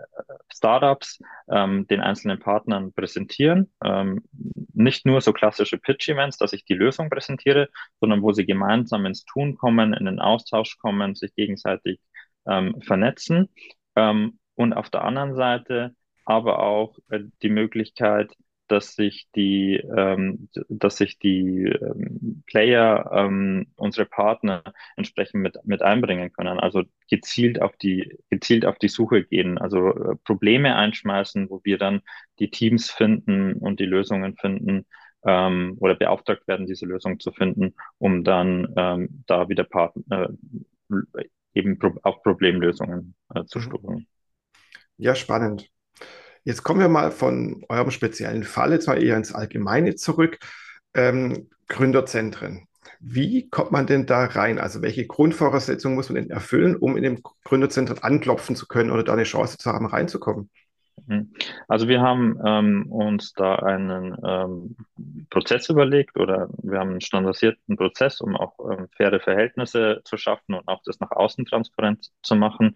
Startups 0.53 1.21
ähm, 1.51 1.87
den 1.87 2.01
einzelnen 2.01 2.39
Partnern 2.39 2.93
präsentieren. 2.93 3.73
Ähm, 3.85 4.25
nicht 4.73 5.07
nur 5.07 5.21
so 5.21 5.33
klassische 5.33 5.79
Pitch-Events, 5.79 6.39
dass 6.39 6.53
ich 6.53 6.65
die 6.65 6.75
Lösung 6.75 7.11
präsentiere, 7.11 7.69
sondern 8.01 8.23
wo 8.23 8.33
sie 8.33 8.47
gemeinsam 8.47 9.07
ins 9.07 9.25
Tun 9.25 9.57
kommen, 9.57 9.95
in 9.95 10.07
den 10.07 10.21
Austausch 10.21 10.79
kommen, 10.79 11.15
sich 11.15 11.35
gegenseitig 11.35 12.01
ähm, 12.47 12.81
vernetzen. 12.83 13.49
Ähm, 13.95 14.39
und 14.55 14.73
auf 14.73 14.91
der 14.91 15.05
anderen 15.05 15.35
Seite 15.35 15.95
aber 16.27 16.59
auch 16.59 16.99
äh, 17.11 17.21
die 17.43 17.49
Möglichkeit, 17.49 18.35
dass 18.69 18.95
sich 18.95 19.29
die, 19.35 19.77
ähm, 19.77 20.49
dass 20.69 20.97
sich 20.97 21.19
die 21.19 21.65
ähm, 21.65 22.43
Player, 22.47 23.11
ähm, 23.13 23.67
unsere 23.77 24.07
Partner 24.07 24.63
entsprechend 24.97 25.43
mit, 25.43 25.59
mit 25.65 25.83
einbringen 25.83 26.33
können. 26.33 26.59
Also 26.59 26.83
gezielt 27.09 27.61
auf 27.63 27.77
die, 27.77 28.19
gezielt 28.31 28.67
auf 28.67 28.79
die 28.79 28.89
Suche 28.89 29.25
gehen, 29.25 29.59
also 29.59 29.91
äh, 29.91 30.17
Probleme 30.25 30.77
einschmeißen, 30.77 31.51
wo 31.51 31.61
wir 31.65 31.79
dann 31.79 32.03
die 32.39 32.51
Teams 32.51 32.91
finden 32.91 33.55
und 33.55 33.81
die 33.81 33.87
Lösungen 33.87 34.37
finden 34.37 34.87
ähm, 35.25 35.77
oder 35.81 35.95
beauftragt 35.95 36.47
werden, 36.49 36.67
diese 36.67 36.87
Lösung 36.87 37.21
zu 37.21 37.33
finden, 37.33 37.75
um 37.99 38.25
dann 38.25 38.73
ähm, 38.77 39.25
da 39.27 39.49
wieder 39.49 39.65
Partner, 39.65 40.31
äh, 40.91 41.25
eben 41.55 41.79
pro 41.79 41.95
auch 42.03 42.23
Problemlösungen 42.23 43.15
äh, 43.35 43.45
zu 43.45 43.59
mhm. 43.59 43.63
stoßen. 43.63 44.07
Ja, 44.99 45.15
spannend. 45.15 45.71
Jetzt 46.47 46.63
kommen 46.63 46.79
wir 46.79 46.89
mal 46.89 47.11
von 47.11 47.65
eurem 47.69 47.91
speziellen 47.91 48.45
Fall 48.45 48.71
jetzt 48.71 48.87
mal 48.87 49.03
eher 49.03 49.17
ins 49.17 49.35
Allgemeine 49.35 49.97
zurück. 49.97 50.39
Ähm, 50.95 51.51
Gründerzentren. 51.67 52.69
Wie 53.01 53.51
kommt 53.51 53.73
man 53.73 53.89
denn 53.89 54.07
da 54.07 54.27
rein? 54.27 54.61
Also 54.61 54.81
welche 54.81 55.09
Grundvoraussetzungen 55.09 55.97
muss 55.97 56.09
man 56.09 56.23
denn 56.23 56.31
erfüllen, 56.31 56.77
um 56.77 56.97
in 56.97 57.03
dem 57.03 57.21
Gründerzentrum 57.43 57.99
anklopfen 58.01 58.55
zu 58.55 58.69
können 58.69 58.93
oder 58.93 59.03
da 59.03 59.15
eine 59.15 59.25
Chance 59.25 59.59
zu 59.59 59.73
haben, 59.73 59.87
reinzukommen? 59.87 60.49
Mhm. 61.07 61.33
Also 61.67 61.89
wir 61.89 62.01
haben 62.01 62.39
ähm, 62.47 62.93
uns 62.93 63.33
da 63.33 63.57
einen 63.57 64.17
ähm, 64.25 64.77
Prozess 65.31 65.69
überlegt 65.69 66.17
oder 66.17 66.49
wir 66.63 66.79
haben 66.79 66.91
einen 66.91 67.01
standardisierten 67.01 67.77
Prozess, 67.77 68.21
um 68.21 68.37
auch 68.37 68.55
ähm, 68.71 68.87
faire 68.97 69.19
Verhältnisse 69.19 70.01
zu 70.05 70.17
schaffen 70.17 70.55
und 70.55 70.69
auch 70.69 70.81
das 70.85 71.01
nach 71.01 71.11
außen 71.11 71.45
transparent 71.45 72.13
zu 72.23 72.37
machen. 72.37 72.75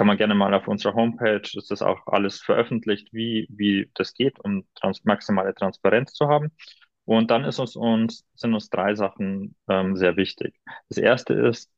Kann 0.00 0.06
man 0.06 0.16
gerne 0.16 0.34
mal 0.34 0.54
auf 0.54 0.66
unserer 0.66 0.94
Homepage, 0.94 1.42
ist 1.42 1.70
das 1.70 1.82
auch 1.82 2.06
alles 2.06 2.40
veröffentlicht, 2.40 3.12
wie, 3.12 3.46
wie 3.50 3.90
das 3.92 4.14
geht, 4.14 4.40
um 4.42 4.64
trans 4.74 5.04
maximale 5.04 5.54
Transparenz 5.54 6.14
zu 6.14 6.26
haben. 6.26 6.52
Und 7.04 7.30
dann 7.30 7.44
ist 7.44 7.58
uns, 7.58 7.76
uns, 7.76 8.24
sind 8.34 8.54
uns 8.54 8.70
drei 8.70 8.94
Sachen 8.94 9.54
ähm, 9.68 9.96
sehr 9.96 10.16
wichtig. 10.16 10.58
Das 10.88 10.96
erste 10.96 11.34
ist, 11.34 11.70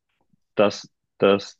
dass, 0.55 0.89
dass 1.17 1.59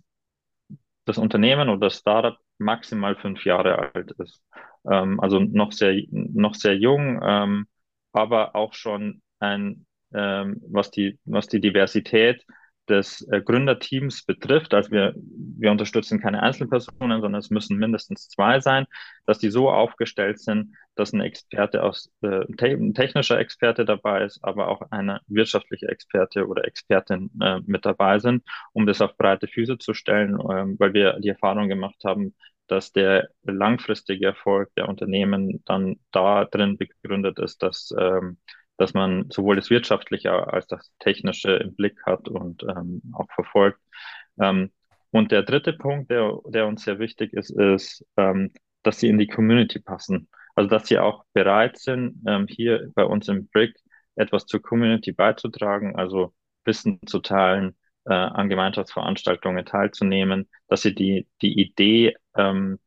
das 1.03 1.17
Unternehmen 1.17 1.67
oder 1.67 1.87
das 1.87 1.97
Startup 1.97 2.37
maximal 2.59 3.17
fünf 3.17 3.43
Jahre 3.43 3.93
alt 3.93 4.11
ist. 4.11 4.41
Ähm, 4.89 5.19
also 5.19 5.39
noch 5.41 5.73
sehr, 5.73 6.01
noch 6.11 6.55
sehr 6.55 6.77
jung, 6.77 7.19
ähm, 7.21 7.67
aber 8.13 8.55
auch 8.55 8.73
schon 8.73 9.21
ein, 9.39 9.85
ähm, 10.13 10.61
was 10.69 10.91
die, 10.91 11.19
was 11.25 11.49
die 11.49 11.59
Diversität 11.59 12.45
des 12.89 13.25
äh, 13.31 13.41
Gründerteams 13.41 14.25
betrifft, 14.25 14.73
also 14.73 14.91
wir, 14.91 15.13
wir 15.15 15.71
unterstützen 15.71 16.19
keine 16.19 16.43
Einzelpersonen, 16.43 17.21
sondern 17.21 17.39
es 17.39 17.49
müssen 17.49 17.77
mindestens 17.77 18.27
zwei 18.27 18.59
sein, 18.59 18.85
dass 19.25 19.39
die 19.39 19.49
so 19.49 19.69
aufgestellt 19.69 20.39
sind, 20.39 20.75
dass 20.95 21.13
ein 21.13 21.21
Experte 21.21 21.83
aus, 21.83 22.11
äh, 22.21 22.45
ein 22.49 22.93
technischer 22.93 23.39
Experte 23.39 23.85
dabei 23.85 24.25
ist, 24.25 24.43
aber 24.43 24.67
auch 24.67 24.81
eine 24.91 25.21
wirtschaftliche 25.27 25.87
Experte 25.87 26.47
oder 26.47 26.65
Expertin 26.65 27.31
äh, 27.41 27.59
mit 27.65 27.85
dabei 27.85 28.19
sind, 28.19 28.43
um 28.73 28.85
das 28.85 29.01
auf 29.01 29.15
breite 29.17 29.47
Füße 29.47 29.77
zu 29.77 29.93
stellen, 29.93 30.35
äh, 30.39 30.79
weil 30.79 30.93
wir 30.93 31.19
die 31.19 31.29
Erfahrung 31.29 31.69
gemacht 31.69 32.03
haben, 32.03 32.35
dass 32.67 32.91
der 32.91 33.29
langfristige 33.43 34.27
Erfolg 34.27 34.69
der 34.75 34.89
Unternehmen 34.89 35.61
dann 35.65 35.97
da 36.11 36.45
drin 36.45 36.77
begründet 36.77 37.39
ist, 37.39 37.61
dass 37.61 37.93
ähm, 37.97 38.37
dass 38.77 38.93
man 38.93 39.29
sowohl 39.29 39.55
das 39.55 39.69
Wirtschaftliche 39.69 40.31
als 40.31 40.67
das 40.67 40.91
Technische 40.99 41.53
im 41.53 41.75
Blick 41.75 41.99
hat 42.05 42.27
und 42.27 42.63
ähm, 42.63 43.01
auch 43.13 43.27
verfolgt. 43.33 43.79
Ähm, 44.39 44.71
und 45.11 45.31
der 45.31 45.43
dritte 45.43 45.73
Punkt, 45.73 46.09
der, 46.09 46.39
der 46.47 46.65
uns 46.65 46.83
sehr 46.83 46.99
wichtig 46.99 47.33
ist, 47.33 47.51
ist, 47.51 48.05
ähm, 48.17 48.51
dass 48.81 48.99
sie 48.99 49.09
in 49.09 49.19
die 49.19 49.27
Community 49.27 49.79
passen. 49.79 50.27
Also 50.55 50.69
dass 50.69 50.87
sie 50.87 50.99
auch 50.99 51.23
bereit 51.33 51.77
sind, 51.77 52.21
ähm, 52.27 52.47
hier 52.47 52.91
bei 52.95 53.03
uns 53.03 53.27
im 53.27 53.47
Brick 53.47 53.75
etwas 54.15 54.45
zur 54.45 54.61
Community 54.61 55.11
beizutragen, 55.11 55.95
also 55.95 56.33
Wissen 56.65 56.99
zu 57.05 57.19
teilen, 57.19 57.75
äh, 58.05 58.13
an 58.13 58.49
Gemeinschaftsveranstaltungen 58.49 59.65
teilzunehmen, 59.65 60.49
dass 60.67 60.81
sie 60.81 60.93
die, 60.93 61.27
die 61.41 61.59
Idee 61.59 62.15
ähm, 62.35 62.79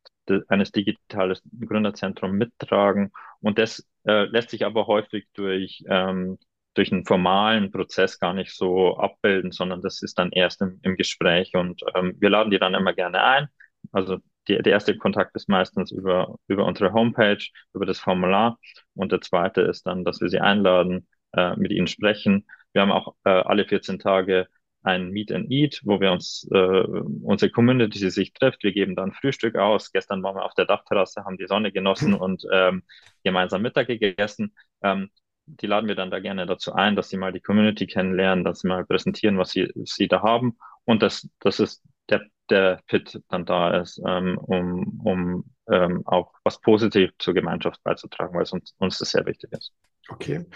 eines 0.49 0.73
digitalen 0.73 1.37
Gründerzentrums 1.61 2.35
mittragen. 2.35 3.13
Und 3.41 3.59
das 3.59 3.87
äh, 4.07 4.25
lässt 4.25 4.51
sich 4.51 4.65
aber 4.65 4.87
häufig 4.87 5.27
durch, 5.35 5.85
ähm, 5.89 6.39
durch 6.75 6.93
einen 6.93 7.05
formalen 7.07 7.71
Prozess 7.71 8.19
gar 8.19 8.35
nicht 8.35 8.55
so 8.55 8.97
abbilden, 8.97 9.53
sondern 9.53 9.83
das 9.83 10.03
ist 10.03 10.19
dann 10.19 10.33
erst 10.33 10.61
im, 10.63 10.79
im 10.83 10.97
Gespräch. 10.97 11.55
Und 11.55 11.83
ähm, 11.95 12.15
wir 12.19 12.31
laden 12.31 12.51
die 12.51 12.59
dann 12.59 12.75
immer 12.75 12.93
gerne 12.93 13.23
ein. 13.23 13.49
Also 13.93 14.19
die, 14.49 14.59
der 14.63 14.73
erste 14.73 14.97
Kontakt 14.97 15.35
ist 15.37 15.49
meistens 15.49 15.91
über, 15.93 16.37
über 16.49 16.65
unsere 16.65 16.93
Homepage, 16.93 17.45
über 17.75 17.87
das 17.87 17.99
Formular. 17.99 18.59
Und 18.95 19.13
der 19.13 19.21
zweite 19.21 19.63
ist 19.63 19.87
dann, 19.87 20.05
dass 20.05 20.21
wir 20.21 20.29
sie 20.29 20.41
einladen, 20.41 21.07
äh, 21.33 21.57
mit 21.57 21.73
ihnen 21.73 21.87
sprechen. 21.87 22.47
Wir 22.73 22.83
haben 22.83 22.93
auch 22.93 23.15
äh, 23.25 23.31
alle 23.31 23.67
14 23.67 23.99
Tage 23.99 24.49
ein 24.87 25.11
Meet 25.11 25.33
and 25.33 25.51
Eat, 25.51 25.81
wo 25.85 26.01
wir 26.01 26.13
uns, 26.13 26.49
äh, 26.53 26.57
unsere 26.57 27.51
Community 27.51 28.11
sich 28.11 28.33
trifft. 28.33 28.63
Wir 28.63 28.73
geben 28.73 28.95
dann 28.95 29.13
Frühstück 29.13 29.57
aus. 29.57 29.93
Gestern 29.93 30.23
waren 30.23 30.37
wir 30.37 30.45
auf 30.45 30.55
der 30.55 30.65
Dachterrasse, 30.65 31.25
haben 31.25 31.37
die 31.37 31.47
Sonne 31.47 31.73
genossen 31.73 32.15
und 32.15 32.45
ähm, 32.53 32.85
gemeinsam 33.25 33.63
Mittag 33.63 33.89
gegessen. 33.89 34.55
Ähm, 34.83 35.11
die 35.47 35.67
laden 35.67 35.89
wir 35.89 35.97
dann 35.97 36.11
da 36.11 36.21
gerne 36.21 36.47
dazu 36.47 36.73
ein, 36.73 36.97
dass 36.97 37.09
sie 37.09 37.17
mal 37.17 37.33
die 37.33 37.41
Community 37.41 37.87
kennenlernen, 37.87 38.45
dass 38.45 38.61
sie 38.61 38.69
mal 38.69 38.85
präsentieren, 38.85 39.39
was 39.39 39.51
sie, 39.51 39.71
sie 39.85 40.09
da 40.09 40.23
haben. 40.23 40.57
Und 40.85 41.03
das, 41.03 41.29
das 41.41 41.61
ist 41.61 41.83
der, 42.09 42.23
der 42.49 42.81
Fit 42.87 43.21
dann 43.29 43.45
da 43.45 43.81
ist, 43.81 44.01
ähm, 44.07 44.39
um, 44.39 45.01
um 45.05 45.45
ähm, 45.71 46.03
auch 46.07 46.33
was 46.45 46.61
positiv 46.61 47.11
zur 47.19 47.35
Gemeinschaft 47.35 47.83
beizutragen, 47.83 48.35
weil 48.35 48.43
es 48.43 48.53
uns, 48.53 48.75
uns 48.79 48.99
das 48.99 49.11
sehr 49.11 49.27
wichtig 49.27 49.53
ist. 49.53 49.73
Okay. 50.09 50.47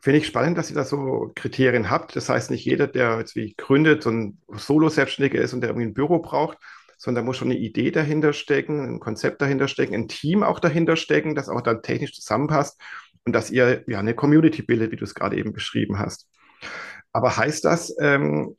Finde 0.00 0.18
ich 0.18 0.26
spannend, 0.26 0.58
dass 0.58 0.70
ihr 0.70 0.76
da 0.76 0.84
so 0.84 1.32
Kriterien 1.34 1.90
habt. 1.90 2.14
Das 2.16 2.28
heißt, 2.28 2.50
nicht 2.50 2.64
jeder, 2.64 2.86
der 2.86 3.18
jetzt 3.18 3.34
wie 3.34 3.54
gründet, 3.56 4.02
so 4.02 4.10
ein 4.10 4.38
Solo-Selbstständiger 4.48 5.40
ist 5.40 5.52
und 5.52 5.62
der 5.62 5.70
irgendwie 5.70 5.86
ein 5.86 5.94
Büro 5.94 6.18
braucht, 6.20 6.58
sondern 6.98 7.24
da 7.24 7.26
muss 7.26 7.36
schon 7.36 7.50
eine 7.50 7.58
Idee 7.58 7.90
dahinter 7.90 8.32
stecken, 8.32 8.80
ein 8.80 9.00
Konzept 9.00 9.42
dahinter 9.42 9.68
stecken, 9.68 9.94
ein 9.94 10.08
Team 10.08 10.42
auch 10.42 10.60
dahinter 10.60 10.96
stecken, 10.96 11.34
das 11.34 11.48
auch 11.48 11.60
dann 11.60 11.82
technisch 11.82 12.14
zusammenpasst 12.14 12.80
und 13.24 13.32
dass 13.32 13.50
ihr 13.50 13.84
ja 13.88 13.98
eine 13.98 14.14
Community 14.14 14.62
bildet, 14.62 14.92
wie 14.92 14.96
du 14.96 15.04
es 15.04 15.14
gerade 15.14 15.36
eben 15.36 15.52
beschrieben 15.52 15.98
hast. 15.98 16.28
Aber 17.12 17.36
heißt 17.36 17.64
das 17.64 17.94
ähm, 18.00 18.56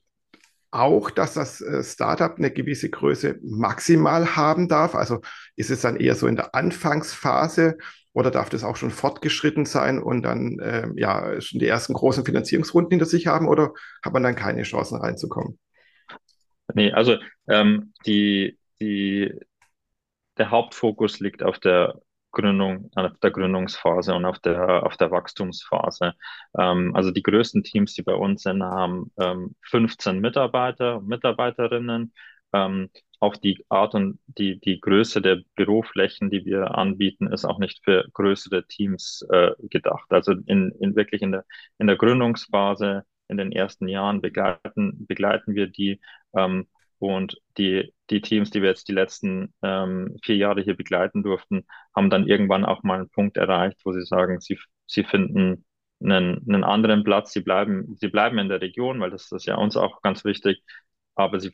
auch, 0.71 1.09
dass 1.09 1.33
das 1.33 1.61
äh, 1.61 1.83
Startup 1.83 2.37
eine 2.37 2.51
gewisse 2.51 2.89
Größe 2.89 3.39
maximal 3.41 4.35
haben 4.35 4.67
darf? 4.67 4.95
Also 4.95 5.21
ist 5.55 5.69
es 5.69 5.81
dann 5.81 5.97
eher 5.97 6.15
so 6.15 6.27
in 6.27 6.35
der 6.35 6.55
Anfangsphase 6.55 7.77
oder 8.13 8.31
darf 8.31 8.49
das 8.49 8.63
auch 8.63 8.75
schon 8.75 8.91
fortgeschritten 8.91 9.65
sein 9.65 10.01
und 10.01 10.23
dann 10.23 10.59
äh, 10.59 10.89
ja 10.95 11.39
schon 11.39 11.59
die 11.59 11.67
ersten 11.67 11.93
großen 11.93 12.25
Finanzierungsrunden 12.25 12.91
hinter 12.91 13.05
sich 13.05 13.27
haben 13.27 13.47
oder 13.47 13.73
hat 14.03 14.13
man 14.13 14.23
dann 14.23 14.35
keine 14.35 14.63
Chancen 14.63 14.99
reinzukommen? 14.99 15.59
Nee, 16.73 16.91
also 16.91 17.17
ähm, 17.47 17.93
die, 18.05 18.57
die, 18.81 19.33
der 20.37 20.51
Hauptfokus 20.51 21.19
liegt 21.19 21.43
auf 21.43 21.59
der 21.59 22.01
Gründung, 22.37 22.91
auf 22.95 23.17
der 23.21 23.31
Gründungsphase 23.31 24.13
und 24.15 24.25
auf 24.25 24.39
der, 24.39 24.83
auf 24.85 24.97
der 24.97 25.11
Wachstumsphase. 25.11 26.13
Ähm, 26.57 26.95
also 26.95 27.11
die 27.11 27.23
größten 27.23 27.63
Teams, 27.63 27.93
die 27.95 28.03
bei 28.03 28.13
uns 28.13 28.43
sind, 28.43 28.63
haben 28.63 29.11
ähm, 29.19 29.55
15 29.63 30.19
Mitarbeiter 30.19 30.97
und 30.97 31.07
Mitarbeiterinnen. 31.07 32.13
Ähm, 32.53 32.89
auch 33.19 33.35
die 33.35 33.65
Art 33.69 33.95
und 33.95 34.19
die, 34.27 34.59
die 34.59 34.79
Größe 34.79 35.21
der 35.21 35.41
Büroflächen, 35.55 36.29
die 36.29 36.45
wir 36.45 36.75
anbieten, 36.77 37.27
ist 37.27 37.45
auch 37.45 37.59
nicht 37.59 37.83
für 37.83 38.07
größere 38.13 38.65
Teams 38.67 39.25
äh, 39.31 39.51
gedacht. 39.69 40.05
Also 40.09 40.33
in, 40.45 40.71
in 40.79 40.95
wirklich 40.95 41.21
in 41.23 41.31
der, 41.31 41.45
in 41.79 41.87
der 41.87 41.97
Gründungsphase 41.97 43.03
in 43.27 43.37
den 43.37 43.51
ersten 43.51 43.87
Jahren 43.87 44.21
begleiten, 44.21 45.05
begleiten 45.07 45.55
wir 45.55 45.67
die. 45.67 45.99
Ähm, 46.35 46.67
und 46.99 47.37
die, 47.57 47.93
die 48.09 48.21
Teams, 48.21 48.49
die 48.49 48.61
wir 48.61 48.69
jetzt 48.69 48.87
die 48.87 48.93
letzten 48.93 49.53
ähm, 49.61 50.17
vier 50.23 50.35
Jahre 50.37 50.61
hier 50.61 50.75
begleiten 50.75 51.23
durften, 51.23 51.65
haben 51.95 52.09
dann 52.09 52.27
irgendwann 52.27 52.65
auch 52.65 52.83
mal 52.83 52.99
einen 52.99 53.09
Punkt 53.09 53.37
erreicht, 53.37 53.79
wo 53.83 53.91
sie 53.91 54.05
sagen, 54.05 54.39
sie, 54.39 54.57
sie 54.85 55.03
finden 55.03 55.65
einen, 56.01 56.43
einen 56.47 56.63
anderen 56.63 57.03
Platz, 57.03 57.33
sie 57.33 57.41
bleiben, 57.41 57.95
sie 57.95 58.07
bleiben 58.07 58.37
in 58.39 58.49
der 58.49 58.61
Region, 58.61 58.99
weil 58.99 59.11
das 59.11 59.31
ist 59.31 59.45
ja 59.45 59.55
uns 59.55 59.77
auch 59.77 60.01
ganz 60.01 60.25
wichtig, 60.25 60.63
aber 61.15 61.39
sie 61.39 61.51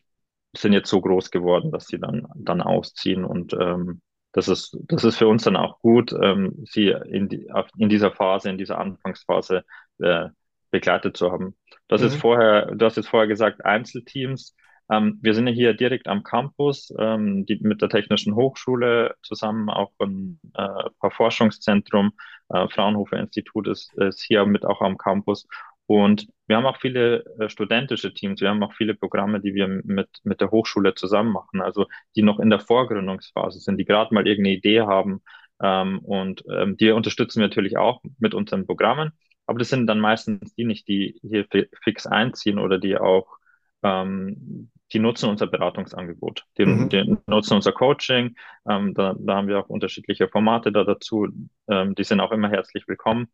sind 0.56 0.74
jetzt 0.74 0.90
so 0.90 1.02
groß 1.02 1.32
geworden, 1.32 1.72
dass 1.72 1.88
sie 1.88 2.00
dann, 2.00 2.28
dann 2.36 2.62
ausziehen 2.62 3.26
und 3.26 3.54
ähm, 3.54 4.02
das 4.34 4.48
ist, 4.48 4.76
das 4.88 5.04
ist 5.04 5.18
für 5.18 5.28
uns 5.28 5.44
dann 5.44 5.56
auch 5.56 5.80
gut, 5.80 6.12
ähm, 6.20 6.66
sie 6.66 6.88
in, 6.88 7.30
die, 7.30 7.48
in 7.78 7.90
dieser 7.90 8.12
Phase, 8.12 8.50
in 8.50 8.58
dieser 8.58 8.80
Anfangsphase 8.80 9.64
äh, 10.00 10.30
begleitet 10.72 11.16
zu 11.16 11.32
haben. 11.32 11.56
Du 11.88 11.94
hast 11.94 12.02
mhm. 12.02 12.08
jetzt 12.08 12.20
vorher, 12.20 12.66
du 12.76 12.84
hast 12.84 12.98
jetzt 12.98 13.10
vorher 13.10 13.28
gesagt, 13.28 13.64
Einzelteams. 13.64 14.56
Ähm, 14.90 15.20
wir 15.22 15.34
sind 15.34 15.48
ja 15.48 15.54
hier 15.54 15.74
direkt 15.74 16.08
am 16.08 16.24
Campus, 16.24 16.94
ähm, 17.00 17.46
die, 17.46 17.58
mit 17.62 17.82
der 17.82 17.90
Technischen 17.90 18.36
Hochschule 18.36 19.16
zusammen, 19.24 19.70
auch 19.70 19.92
ein 20.00 20.40
äh, 20.54 20.90
paar 21.00 21.12
Forschungszentrum. 21.12 22.12
Äh, 22.50 22.68
Fraunhofer 22.70 23.18
Institut 23.20 23.68
ist, 23.68 23.94
ist 23.96 24.22
hier 24.22 24.46
mit 24.46 24.66
auch 24.66 24.82
am 24.82 24.98
Campus. 24.98 25.48
Und 25.86 26.28
wir 26.48 26.58
haben 26.58 26.66
auch 26.66 26.80
viele 26.80 27.26
äh, 27.40 27.50
studentische 27.50 28.14
Teams, 28.14 28.42
wir 28.42 28.50
haben 28.50 28.64
auch 28.64 28.74
viele 28.74 28.96
Programme, 28.96 29.42
die 29.42 29.54
wir 29.54 29.68
mit, 29.68 30.10
mit 30.24 30.42
der 30.42 30.52
Hochschule 30.52 30.96
zusammen 30.96 31.32
machen, 31.32 31.62
also 31.62 31.88
die 32.16 32.22
noch 32.24 32.40
in 32.40 32.50
der 32.50 32.60
Vorgründungsphase 32.60 33.60
sind, 33.60 33.78
die 33.78 33.86
gerade 33.86 34.14
mal 34.14 34.28
irgendeine 34.28 34.56
Idee 34.56 34.82
haben. 34.82 35.22
Ähm, 35.62 36.00
und 36.00 36.44
ähm, 36.50 36.78
die 36.78 36.92
unterstützen 36.92 37.42
wir 37.42 37.48
natürlich 37.48 37.78
auch 37.78 38.02
mit 38.20 38.34
unseren 38.34 38.66
Programmen. 38.66 39.12
Aber 39.46 39.60
das 39.60 39.70
sind 39.70 39.88
dann 39.88 40.00
meistens 40.00 40.56
die 40.56 40.66
nicht, 40.66 40.88
die 40.88 41.20
hier 41.22 41.46
fix 41.82 42.08
einziehen 42.08 42.60
oder 42.60 42.80
die 42.80 42.98
auch 42.98 43.38
ähm, 43.84 44.70
die 44.92 45.00
nutzen 45.00 45.30
unser 45.30 45.48
Beratungsangebot, 45.48 46.46
die, 46.58 46.66
mhm. 46.66 46.90
die 46.90 47.18
nutzen 47.26 47.56
unser 47.56 47.72
Coaching. 47.72 48.36
Ähm, 48.70 48.94
da, 48.94 49.16
da 49.18 49.36
haben 49.36 49.48
wir 49.48 49.60
auch 49.60 49.70
unterschiedliche 49.70 50.28
Formate 50.28 50.72
da 50.72 50.84
dazu. 50.84 51.28
Ähm, 51.68 51.96
die 51.96 52.04
sind 52.04 52.20
auch 52.20 52.32
immer 52.32 52.50
herzlich 52.50 52.88
willkommen. 52.88 53.28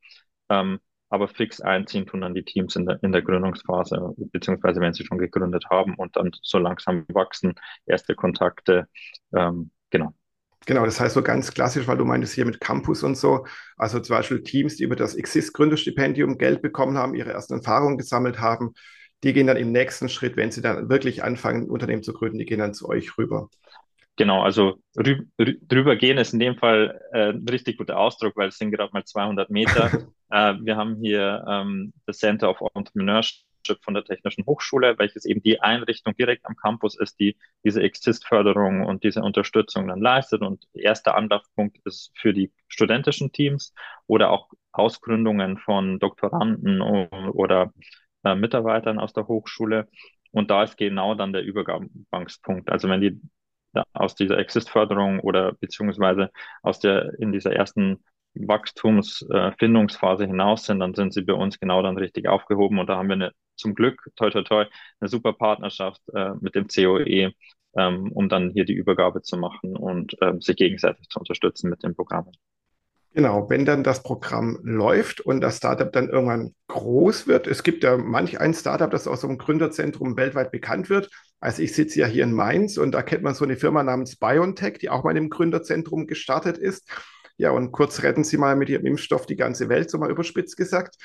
Ähm, 0.50 0.80
aber 1.10 1.28
fix 1.28 1.60
einziehen 1.60 2.06
tun 2.06 2.22
dann 2.22 2.36
die 2.36 2.44
Teams 2.44 2.76
in 2.76 2.86
der, 2.86 3.02
in 3.02 3.12
der 3.12 3.24
Gründungsphase, 3.24 4.14
beziehungsweise 4.32 4.80
wenn 4.80 4.94
sie 4.94 5.06
schon 5.06 5.18
gegründet 5.18 5.66
haben 5.70 5.96
und 5.96 6.16
dann 6.16 6.32
so 6.42 6.60
langsam 6.60 7.06
wachsen, 7.12 7.56
erste 7.86 8.16
Kontakte. 8.16 8.88
Ähm, 9.34 9.72
genau. 9.90 10.14
Genau, 10.66 10.86
das 10.86 11.00
heißt 11.00 11.16
so 11.16 11.24
ganz 11.24 11.54
klassisch, 11.54 11.88
weil 11.88 11.98
du 11.98 12.06
meintest 12.06 12.36
hier 12.36 12.46
mit 12.46 12.60
Campus 12.60 13.02
und 13.02 13.16
so, 13.16 13.46
also 13.76 14.00
zum 14.00 14.16
Beispiel 14.16 14.44
Teams, 14.44 14.76
die 14.76 14.84
über 14.84 14.96
das 14.96 15.16
Exist-Gründerstipendium 15.16 16.38
Geld 16.38 16.62
bekommen 16.62 16.98
haben, 16.98 17.16
ihre 17.16 17.32
ersten 17.32 17.54
Erfahrungen 17.56 17.98
gesammelt 17.98 18.40
haben, 18.40 18.74
die 19.24 19.34
gehen 19.34 19.48
dann 19.48 19.58
im 19.58 19.72
nächsten 19.72 20.10
Schritt, 20.10 20.38
wenn 20.38 20.52
sie 20.52 20.62
dann 20.62 20.90
wirklich 20.90 21.24
anfangen, 21.24 21.64
ein 21.64 21.70
Unternehmen 21.70 22.04
zu 22.04 22.14
gründen, 22.14 22.40
die 22.40 22.46
gehen 22.46 22.60
dann 22.60 22.74
zu 22.74 22.88
euch 22.88 23.18
rüber. 23.18 23.50
Genau, 24.20 24.42
also 24.42 24.82
rü 24.98 25.26
drüber 25.38 25.96
gehen 25.96 26.18
ist 26.18 26.34
in 26.34 26.40
dem 26.40 26.58
Fall 26.58 27.00
äh, 27.14 27.30
ein 27.30 27.48
richtig 27.48 27.78
guter 27.78 27.98
Ausdruck, 27.98 28.36
weil 28.36 28.50
es 28.50 28.58
sind 28.58 28.72
gerade 28.72 28.92
mal 28.92 29.06
200 29.06 29.50
Meter. 29.50 29.92
äh, 30.30 30.56
wir 30.62 30.76
haben 30.76 30.98
hier 31.02 31.46
ähm, 31.48 31.94
das 32.06 32.18
Center 32.18 32.50
of 32.50 32.60
Entrepreneurship 32.74 33.46
von 33.82 33.94
der 33.94 34.04
Technischen 34.04 34.46
Hochschule, 34.46 34.98
welches 34.98 35.24
eben 35.24 35.42
die 35.42 35.62
Einrichtung 35.62 36.16
direkt 36.18 36.46
am 36.46 36.58
Campus 36.58 37.00
ist, 37.00 37.18
die 37.20 37.38
diese 37.64 37.82
Exist-Förderung 37.82 38.86
und 38.86 39.06
diese 39.06 39.22
Unterstützung 39.22 39.88
dann 39.88 40.02
leistet. 40.02 40.42
Und 40.42 40.66
erster 40.74 41.16
Anlaufpunkt 41.16 41.78
ist 41.86 42.12
für 42.16 42.34
die 42.34 42.52
studentischen 42.68 43.32
Teams 43.32 43.74
oder 44.06 44.32
auch 44.32 44.50
Ausgründungen 44.74 45.58
von 45.58 45.98
Doktoranden 46.00 46.82
oder 46.82 47.72
äh, 48.24 48.36
Mitarbeitern 48.36 49.00
aus 49.00 49.14
der 49.14 49.28
Hochschule. 49.28 49.88
Und 50.32 50.52
da 50.52 50.64
ist 50.64 50.78
genau 50.78 51.16
dann 51.16 51.34
der 51.34 51.44
Übergangspunkt. 51.44 52.70
Also 52.70 52.88
wenn 52.90 53.02
die 53.02 53.22
aus 53.94 54.16
dieser 54.16 54.38
Exist-Förderung 54.38 55.20
oder 55.20 55.54
beziehungsweise 55.54 56.32
aus 56.62 56.80
der 56.80 57.14
in 57.20 57.32
dieser 57.32 57.54
ersten 57.54 58.04
Wachstumsfindungsphase 58.36 60.24
äh, 60.24 60.28
hinaus 60.28 60.66
sind, 60.66 60.80
dann 60.80 60.94
sind 60.94 61.14
sie 61.14 61.24
bei 61.24 61.34
uns 61.34 61.60
genau 61.60 61.82
dann 61.82 61.98
richtig 61.98 62.28
aufgehoben. 62.28 62.80
Und 62.80 62.88
da 62.88 62.98
haben 62.98 63.10
wir 63.10 63.16
eine, 63.16 63.32
zum 63.56 63.76
Glück, 63.76 64.10
toi, 64.16 64.30
toi, 64.30 64.44
toi, 64.44 64.66
eine 65.00 65.10
super 65.10 65.34
Partnerschaft 65.34 66.02
äh, 66.14 66.32
mit 66.40 66.56
dem 66.56 66.68
COE, 66.68 67.34
ähm, 67.76 68.12
um 68.14 68.30
dann 68.30 68.52
hier 68.52 68.66
die 68.66 68.74
Übergabe 68.74 69.22
zu 69.22 69.38
machen 69.38 69.76
und 69.76 70.16
ähm, 70.22 70.42
sich 70.42 70.56
gegenseitig 70.56 71.08
zu 71.10 71.20
unterstützen 71.20 71.70
mit 71.70 71.84
den 71.84 71.96
Programmen. 71.96 72.32
Genau, 73.20 73.50
wenn 73.50 73.66
dann 73.66 73.84
das 73.84 74.02
Programm 74.02 74.60
läuft 74.64 75.20
und 75.20 75.42
das 75.42 75.58
Startup 75.58 75.92
dann 75.92 76.08
irgendwann 76.08 76.56
groß 76.70 77.28
wird. 77.28 77.48
Es 77.48 77.64
gibt 77.64 77.84
ja 77.84 77.98
manch 77.98 78.40
ein 78.40 78.54
Startup, 78.54 78.90
das 78.90 79.10
aus 79.10 79.20
so 79.20 79.28
einem 79.28 79.38
Gründerzentrum 79.38 80.16
weltweit 80.16 80.54
bekannt 80.54 80.90
wird. 80.90 81.10
Also 81.42 81.62
ich 81.62 81.74
sitze 81.74 82.00
ja 82.00 82.08
hier 82.08 82.24
in 82.24 82.32
Mainz 82.32 82.78
und 82.78 82.94
da 82.94 83.02
kennt 83.02 83.24
man 83.24 83.34
so 83.34 83.44
eine 83.44 83.58
Firma 83.58 83.84
namens 83.84 84.16
BioNTech, 84.16 84.78
die 84.78 84.90
auch 84.90 85.04
mal 85.04 85.18
im 85.18 85.30
Gründerzentrum 85.30 86.08
gestartet 86.08 86.58
ist. 86.58 86.90
Ja, 87.36 87.52
und 87.52 87.74
kurz 87.74 88.04
retten 88.04 88.24
Sie 88.24 88.38
mal 88.38 88.56
mit 88.56 88.70
Ihrem 88.70 88.86
Impfstoff 88.86 89.26
die 89.26 89.36
ganze 89.36 89.68
Welt, 89.68 89.90
so 89.90 89.98
mal 89.98 90.10
überspitzt 90.10 90.56
gesagt. 90.56 90.96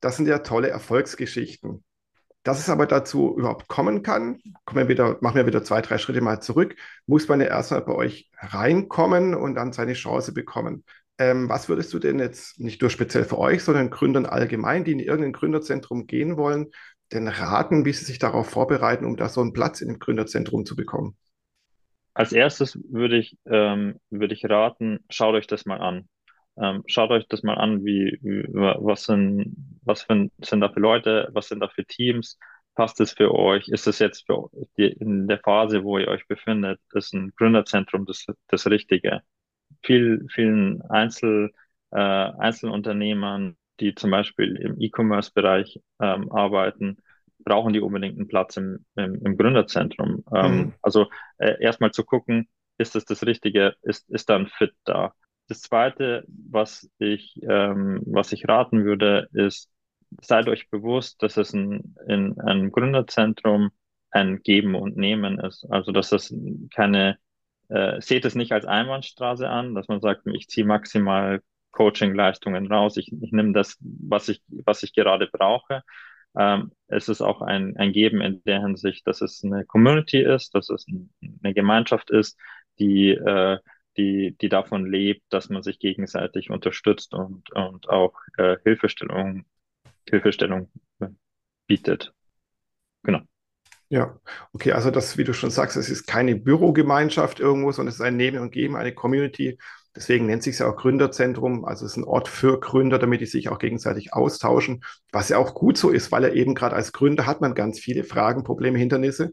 Das 0.00 0.16
sind 0.16 0.26
ja 0.26 0.38
tolle 0.38 0.70
Erfolgsgeschichten. 0.70 1.84
Dass 2.44 2.60
es 2.60 2.70
aber 2.70 2.86
dazu 2.86 3.36
überhaupt 3.36 3.68
kommen 3.68 4.02
kann, 4.02 4.40
kommen 4.64 4.80
wir 4.84 4.88
wieder, 4.88 5.18
machen 5.20 5.36
wir 5.36 5.46
wieder 5.46 5.64
zwei, 5.64 5.82
drei 5.82 5.98
Schritte 5.98 6.22
mal 6.22 6.40
zurück, 6.40 6.76
muss 7.06 7.28
man 7.28 7.42
ja 7.42 7.48
erstmal 7.48 7.82
bei 7.82 7.92
euch 7.92 8.30
reinkommen 8.38 9.34
und 9.34 9.54
dann 9.54 9.74
seine 9.74 9.92
Chance 9.92 10.32
bekommen. 10.32 10.82
Ähm, 11.18 11.48
was 11.48 11.68
würdest 11.68 11.92
du 11.92 11.98
denn 11.98 12.20
jetzt 12.20 12.60
nicht 12.60 12.80
nur 12.80 12.90
speziell 12.90 13.24
für 13.24 13.38
euch, 13.38 13.64
sondern 13.64 13.90
Gründern 13.90 14.26
allgemein, 14.26 14.84
die 14.84 14.92
in 14.92 15.00
irgendein 15.00 15.32
Gründerzentrum 15.32 16.06
gehen 16.06 16.36
wollen, 16.36 16.70
denn 17.12 17.26
raten, 17.26 17.84
wie 17.84 17.92
sie 17.92 18.04
sich 18.04 18.18
darauf 18.18 18.48
vorbereiten, 18.48 19.04
um 19.04 19.16
da 19.16 19.28
so 19.28 19.40
einen 19.40 19.52
Platz 19.52 19.80
in 19.80 19.88
dem 19.88 19.98
Gründerzentrum 19.98 20.64
zu 20.64 20.76
bekommen? 20.76 21.16
Als 22.14 22.32
erstes 22.32 22.78
würde 22.90 23.16
ich, 23.18 23.36
ähm, 23.46 24.00
würde 24.10 24.34
ich 24.34 24.44
raten, 24.44 25.00
schaut 25.10 25.34
euch 25.34 25.46
das 25.46 25.66
mal 25.66 25.80
an. 25.80 26.08
Ähm, 26.60 26.82
schaut 26.86 27.10
euch 27.10 27.26
das 27.28 27.42
mal 27.42 27.54
an, 27.54 27.84
wie, 27.84 28.18
wie, 28.22 28.44
was 28.52 29.04
sind, 29.04 29.54
was 29.82 30.02
für, 30.02 30.28
sind 30.42 30.60
da 30.60 30.68
für 30.70 30.80
Leute, 30.80 31.28
was 31.32 31.48
sind 31.48 31.60
da 31.60 31.68
für 31.68 31.84
Teams, 31.84 32.38
passt 32.74 33.00
es 33.00 33.12
für 33.12 33.32
euch? 33.32 33.68
Ist 33.68 33.86
es 33.86 34.00
jetzt 34.00 34.26
die, 34.76 34.86
in 34.88 35.28
der 35.28 35.38
Phase, 35.38 35.84
wo 35.84 35.98
ihr 35.98 36.08
euch 36.08 36.26
befindet, 36.26 36.80
ist 36.92 37.14
ein 37.14 37.32
Gründerzentrum 37.36 38.06
das, 38.06 38.26
das 38.48 38.66
Richtige? 38.66 39.22
Viel, 39.82 40.26
vielen 40.30 40.82
Einzel, 40.82 41.52
äh, 41.90 41.98
Einzelunternehmern, 41.98 43.56
die 43.80 43.94
zum 43.94 44.10
Beispiel 44.10 44.56
im 44.56 44.80
E-Commerce-Bereich 44.80 45.80
ähm, 46.00 46.30
arbeiten, 46.32 46.98
brauchen 47.44 47.72
die 47.72 47.80
unbedingt 47.80 48.16
einen 48.16 48.28
Platz 48.28 48.56
im, 48.56 48.84
im, 48.96 49.24
im 49.24 49.36
Gründerzentrum. 49.36 50.24
Ähm, 50.34 50.56
mhm. 50.56 50.72
Also 50.82 51.06
äh, 51.38 51.62
erstmal 51.62 51.92
zu 51.92 52.04
gucken, 52.04 52.48
ist 52.78 52.94
das 52.94 53.04
das 53.04 53.24
Richtige, 53.24 53.74
ist, 53.82 54.08
ist 54.10 54.28
da 54.28 54.36
ein 54.36 54.48
Fit 54.48 54.72
da? 54.84 55.14
Das 55.48 55.62
Zweite, 55.62 56.24
was 56.28 56.90
ich, 56.98 57.40
ähm, 57.42 58.02
was 58.04 58.32
ich 58.32 58.46
raten 58.48 58.84
würde, 58.84 59.28
ist, 59.32 59.70
seid 60.20 60.48
euch 60.48 60.68
bewusst, 60.70 61.22
dass 61.22 61.36
es 61.36 61.52
ein, 61.52 61.94
in 62.06 62.38
einem 62.40 62.70
Gründerzentrum 62.70 63.70
ein 64.10 64.42
Geben 64.42 64.74
und 64.74 64.96
Nehmen 64.96 65.38
ist. 65.38 65.64
Also, 65.70 65.92
dass 65.92 66.12
es 66.12 66.34
keine 66.74 67.18
äh, 67.68 68.00
seht 68.00 68.24
es 68.24 68.34
nicht 68.34 68.52
als 68.52 68.64
Einbahnstraße 68.64 69.48
an, 69.48 69.74
dass 69.74 69.88
man 69.88 70.00
sagt, 70.00 70.26
ich 70.26 70.48
ziehe 70.48 70.66
maximal 70.66 71.42
Coaching-Leistungen 71.70 72.70
raus, 72.70 72.96
ich, 72.96 73.12
ich 73.20 73.32
nehme 73.32 73.52
das, 73.52 73.76
was 73.80 74.28
ich, 74.28 74.42
was 74.48 74.82
ich 74.82 74.94
gerade 74.94 75.28
brauche. 75.30 75.82
Ähm, 76.36 76.72
es 76.88 77.08
ist 77.08 77.20
auch 77.20 77.42
ein, 77.42 77.76
ein 77.76 77.92
Geben 77.92 78.20
in 78.20 78.42
der 78.44 78.60
Hinsicht, 78.62 79.06
dass 79.06 79.20
es 79.20 79.42
eine 79.44 79.64
Community 79.64 80.22
ist, 80.22 80.54
dass 80.54 80.70
es 80.70 80.86
eine 81.42 81.54
Gemeinschaft 81.54 82.10
ist, 82.10 82.38
die, 82.78 83.10
äh, 83.10 83.58
die, 83.96 84.36
die 84.40 84.48
davon 84.48 84.86
lebt, 84.86 85.24
dass 85.30 85.48
man 85.50 85.62
sich 85.62 85.78
gegenseitig 85.78 86.50
unterstützt 86.50 87.14
und, 87.14 87.50
und 87.52 87.88
auch 87.88 88.14
äh, 88.36 88.56
Hilfestellung, 88.62 89.44
Hilfestellung 90.08 90.70
bietet. 91.66 92.12
Genau. 93.02 93.20
Ja, 93.90 94.18
okay, 94.52 94.72
also 94.72 94.90
das, 94.90 95.16
wie 95.16 95.24
du 95.24 95.32
schon 95.32 95.50
sagst, 95.50 95.76
es 95.76 95.88
ist 95.88 96.06
keine 96.06 96.36
Bürogemeinschaft 96.36 97.40
irgendwo, 97.40 97.72
sondern 97.72 97.88
es 97.88 97.94
ist 97.94 98.02
ein 98.02 98.16
Nehmen 98.16 98.38
und 98.40 98.50
Geben, 98.50 98.76
eine 98.76 98.92
Community. 98.94 99.58
Deswegen 99.96 100.26
nennt 100.26 100.42
sich 100.42 100.54
es 100.54 100.58
ja 100.58 100.68
auch 100.70 100.76
Gründerzentrum. 100.76 101.64
Also 101.64 101.86
es 101.86 101.92
ist 101.92 101.96
ein 101.96 102.04
Ort 102.04 102.28
für 102.28 102.60
Gründer, 102.60 102.98
damit 102.98 103.22
die 103.22 103.26
sich 103.26 103.48
auch 103.48 103.58
gegenseitig 103.58 104.12
austauschen, 104.12 104.84
was 105.10 105.30
ja 105.30 105.38
auch 105.38 105.54
gut 105.54 105.78
so 105.78 105.88
ist, 105.90 106.12
weil 106.12 106.24
er 106.24 106.34
eben 106.34 106.54
gerade 106.54 106.76
als 106.76 106.92
Gründer 106.92 107.24
hat 107.24 107.40
man 107.40 107.54
ganz 107.54 107.80
viele 107.80 108.04
Fragen, 108.04 108.44
Probleme, 108.44 108.78
Hindernisse. 108.78 109.32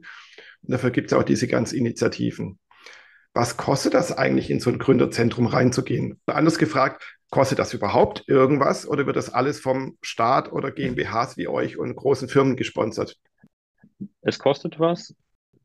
Und 0.61 0.71
dafür 0.71 0.91
gibt 0.91 1.11
es 1.11 1.17
auch 1.17 1.23
diese 1.23 1.47
ganzen 1.47 1.77
Initiativen. 1.77 2.57
Was 3.33 3.57
kostet 3.57 3.93
das 3.93 4.13
eigentlich, 4.13 4.49
in 4.49 4.61
so 4.61 4.69
ein 4.69 4.79
Gründerzentrum 4.79 5.47
reinzugehen? 5.47 6.21
Anders 6.27 6.57
gefragt, 6.57 7.03
kostet 7.29 7.59
das 7.59 7.73
überhaupt 7.73 8.23
irgendwas 8.27 8.87
oder 8.87 9.05
wird 9.05 9.17
das 9.17 9.33
alles 9.33 9.59
vom 9.59 9.97
Staat 10.01 10.53
oder 10.53 10.71
GmbHs 10.71 11.35
wie 11.35 11.49
euch 11.49 11.77
und 11.77 11.93
großen 11.95 12.29
Firmen 12.29 12.55
gesponsert? 12.55 13.17
Es 14.21 14.39
kostet 14.39 14.79
was. 14.79 15.15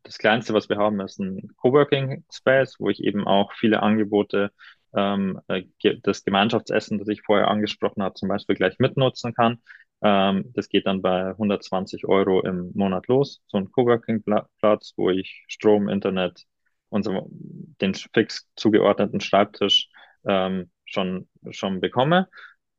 Das 0.02 0.18
Kleinste, 0.18 0.54
was 0.54 0.68
wir 0.68 0.76
haben, 0.76 1.00
ist 1.00 1.18
ein 1.18 1.50
Coworking 1.56 2.24
Space, 2.32 2.76
wo 2.78 2.88
ich 2.88 3.02
eben 3.02 3.26
auch 3.26 3.52
viele 3.52 3.82
Angebote, 3.82 4.50
ähm, 4.94 5.40
äh, 5.48 5.64
das 6.02 6.24
Gemeinschaftsessen, 6.24 6.98
das 6.98 7.08
ich 7.08 7.22
vorher 7.22 7.48
angesprochen 7.48 8.02
habe, 8.02 8.14
zum 8.14 8.28
Beispiel 8.28 8.56
gleich 8.56 8.78
mitnutzen 8.78 9.34
kann. 9.34 9.60
Ähm, 10.02 10.50
das 10.54 10.68
geht 10.68 10.86
dann 10.86 11.02
bei 11.02 11.30
120 11.30 12.06
Euro 12.06 12.42
im 12.42 12.72
Monat 12.74 13.06
los. 13.08 13.42
So 13.46 13.58
ein 13.58 13.70
Coworking-Platz, 13.70 14.94
wo 14.96 15.10
ich 15.10 15.44
Strom, 15.48 15.88
Internet 15.88 16.44
und 16.88 17.04
so 17.04 17.28
den 17.30 17.94
fix 17.94 18.48
zugeordneten 18.56 19.20
Schreibtisch 19.20 19.88
ähm, 20.26 20.70
schon, 20.84 21.28
schon 21.50 21.80
bekomme. 21.80 22.28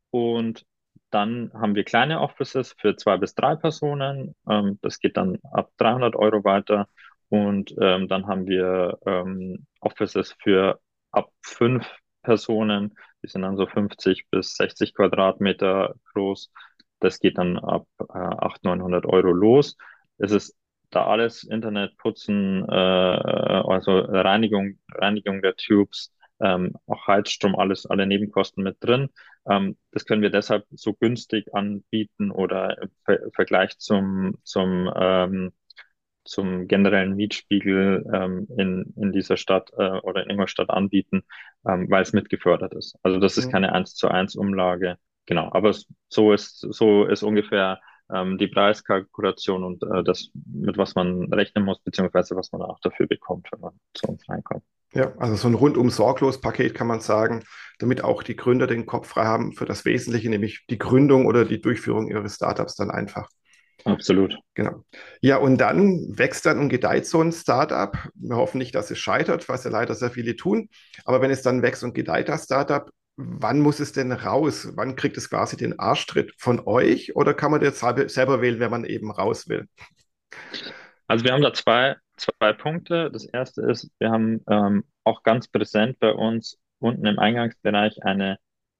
Und 0.09 0.65
dann 1.11 1.51
haben 1.53 1.75
wir 1.75 1.83
kleine 1.83 2.21
Offices 2.21 2.73
für 2.79 2.95
zwei 2.95 3.17
bis 3.17 3.35
drei 3.35 3.55
Personen. 3.55 4.35
Ähm, 4.49 4.79
das 4.81 4.99
geht 4.99 5.17
dann 5.17 5.37
ab 5.51 5.71
300 5.77 6.15
Euro 6.15 6.43
weiter. 6.43 6.87
Und 7.29 7.73
ähm, 7.79 8.07
dann 8.07 8.27
haben 8.27 8.47
wir 8.47 8.97
ähm, 9.05 9.65
Offices 9.79 10.35
für 10.41 10.79
ab 11.11 11.29
fünf 11.43 11.87
Personen. 12.23 12.95
Die 13.23 13.27
sind 13.27 13.41
dann 13.43 13.57
so 13.57 13.67
50 13.67 14.29
bis 14.29 14.55
60 14.55 14.93
Quadratmeter 14.95 15.95
groß. 16.13 16.51
Das 16.99 17.19
geht 17.19 17.37
dann 17.37 17.57
ab 17.59 17.87
äh, 17.99 18.03
800, 18.13 18.63
900 18.63 19.05
Euro 19.05 19.31
los. 19.31 19.77
Es 20.17 20.31
ist 20.31 20.55
da 20.91 21.05
alles 21.05 21.43
Internet, 21.43 21.97
Putzen, 21.97 22.67
äh, 22.69 22.71
also 22.71 23.99
Reinigung, 23.99 24.79
Reinigung 24.93 25.41
der 25.41 25.55
Tubes, 25.55 26.13
ähm, 26.41 26.73
auch 26.87 27.07
Heizstrom, 27.07 27.55
alles, 27.55 27.85
alle 27.85 28.05
Nebenkosten 28.05 28.63
mit 28.63 28.77
drin. 28.81 29.09
Ähm, 29.47 29.77
das 29.91 30.05
können 30.05 30.21
wir 30.21 30.29
deshalb 30.29 30.65
so 30.71 30.93
günstig 30.93 31.53
anbieten 31.53 32.31
oder 32.31 32.81
im 32.81 32.89
Ver 33.05 33.19
Vergleich 33.33 33.77
zum, 33.79 34.37
zum, 34.43 34.91
ähm, 34.95 35.51
zum 36.23 36.67
generellen 36.67 37.15
Mietspiegel 37.15 38.05
ähm, 38.13 38.47
in, 38.57 38.93
in 38.95 39.11
dieser 39.11 39.37
Stadt 39.37 39.71
äh, 39.77 39.99
oder 40.01 40.23
in 40.23 40.29
Ingolstadt 40.31 40.69
anbieten, 40.69 41.23
ähm, 41.67 41.89
weil 41.89 42.03
es 42.03 42.13
mitgefördert 42.13 42.73
ist. 42.73 42.95
Also 43.03 43.19
das 43.19 43.37
ist 43.37 43.51
keine 43.51 43.73
eins 43.73 43.95
zu 43.95 44.07
eins 44.09 44.35
Umlage. 44.35 44.97
Genau, 45.25 45.49
aber 45.51 45.73
so 46.09 46.33
ist, 46.33 46.59
so 46.59 47.05
ist 47.05 47.23
ungefähr 47.23 47.79
ähm, 48.13 48.37
die 48.37 48.47
Preiskalkulation 48.47 49.63
und 49.63 49.83
äh, 49.83 50.03
das, 50.03 50.29
mit 50.33 50.77
was 50.77 50.95
man 50.95 51.31
rechnen 51.33 51.63
muss, 51.63 51.79
beziehungsweise 51.79 52.35
was 52.35 52.51
man 52.51 52.61
auch 52.61 52.79
dafür 52.81 53.07
bekommt, 53.07 53.47
wenn 53.51 53.61
man 53.61 53.73
zu 53.93 54.07
uns 54.07 54.27
reinkommt. 54.27 54.63
Ja, 54.93 55.13
also 55.17 55.35
so 55.35 55.47
ein 55.47 55.53
rundum 55.53 55.89
sorglos 55.89 56.41
Paket 56.41 56.73
kann 56.73 56.87
man 56.87 56.99
sagen, 56.99 57.43
damit 57.79 58.03
auch 58.03 58.23
die 58.23 58.35
Gründer 58.35 58.67
den 58.67 58.85
Kopf 58.85 59.07
frei 59.07 59.23
haben 59.23 59.53
für 59.53 59.65
das 59.65 59.85
Wesentliche, 59.85 60.29
nämlich 60.29 60.65
die 60.69 60.77
Gründung 60.77 61.27
oder 61.27 61.45
die 61.45 61.61
Durchführung 61.61 62.09
ihres 62.09 62.35
Startups 62.35 62.75
dann 62.75 62.91
einfach. 62.91 63.29
Absolut. 63.85 64.37
Genau. 64.53 64.83
Ja, 65.21 65.37
und 65.37 65.57
dann 65.57 66.17
wächst 66.17 66.45
dann 66.45 66.59
und 66.59 66.69
gedeiht 66.69 67.05
so 67.05 67.21
ein 67.21 67.31
Startup. 67.31 67.97
Wir 68.15 68.35
hoffen 68.35 68.57
nicht, 68.57 68.75
dass 68.75 68.91
es 68.91 68.99
scheitert, 68.99 69.49
was 69.49 69.63
ja 69.63 69.71
leider 69.71 69.95
sehr 69.95 70.11
viele 70.11 70.35
tun. 70.35 70.69
Aber 71.05 71.21
wenn 71.21 71.31
es 71.31 71.41
dann 71.41 71.61
wächst 71.61 71.83
und 71.83 71.93
gedeiht, 71.93 72.29
das 72.29 72.43
Startup, 72.43 72.91
wann 73.17 73.59
muss 73.59 73.79
es 73.79 73.91
denn 73.91 74.11
raus? 74.11 74.71
Wann 74.75 74.95
kriegt 74.95 75.17
es 75.17 75.29
quasi 75.29 75.57
den 75.57 75.79
Arschtritt 75.79 76.33
von 76.37 76.61
euch 76.65 77.15
oder 77.15 77.33
kann 77.33 77.51
man 77.51 77.61
jetzt 77.61 77.79
selber 77.79 78.41
wählen, 78.41 78.59
wenn 78.59 78.71
man 78.71 78.85
eben 78.85 79.11
raus 79.11 79.47
will? 79.47 79.67
Also 81.07 81.25
wir 81.25 81.33
haben 81.33 81.41
da 81.41 81.53
zwei, 81.53 81.95
zwei 82.15 82.53
Punkte. 82.53 83.11
Das 83.11 83.25
erste 83.25 83.61
ist, 83.63 83.91
wir 83.99 84.11
haben 84.11 84.41
ähm, 84.49 84.83
auch 85.03 85.23
ganz 85.23 85.47
präsent 85.47 85.99
bei 85.99 86.11
uns 86.11 86.57
unten 86.79 87.05
im 87.05 87.19
Eingangsbereich 87.19 88.03
eine 88.03 88.37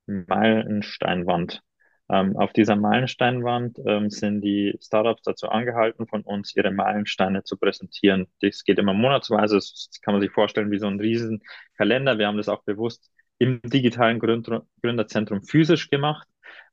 Meilensteinwand. 0.08 1.62
Ähm, 2.10 2.36
auf 2.36 2.52
dieser 2.52 2.76
Meilensteinwand 2.76 3.78
ähm, 3.86 4.10
sind 4.10 4.42
die 4.42 4.78
Startups 4.82 5.24
dazu 5.24 5.48
angehalten, 5.48 6.08
von 6.08 6.22
uns 6.24 6.56
ihre 6.56 6.72
Meilensteine 6.72 7.44
zu 7.44 7.58
präsentieren. 7.58 8.28
Das 8.42 8.64
geht 8.64 8.80
immer 8.80 8.94
monatsweise. 8.94 9.56
Das 9.56 9.90
kann 10.02 10.14
man 10.14 10.22
sich 10.22 10.32
vorstellen 10.32 10.72
wie 10.72 10.80
so 10.80 10.88
ein 10.88 11.00
riesen 11.00 11.42
Kalender. 11.78 12.18
Wir 12.18 12.28
haben 12.28 12.38
das 12.38 12.50
auch 12.50 12.64
bewusst 12.64 13.12
im 13.42 13.60
digitalen 13.64 14.20
Gründerzentrum 14.20 15.42
physisch 15.42 15.90
gemacht, 15.90 16.28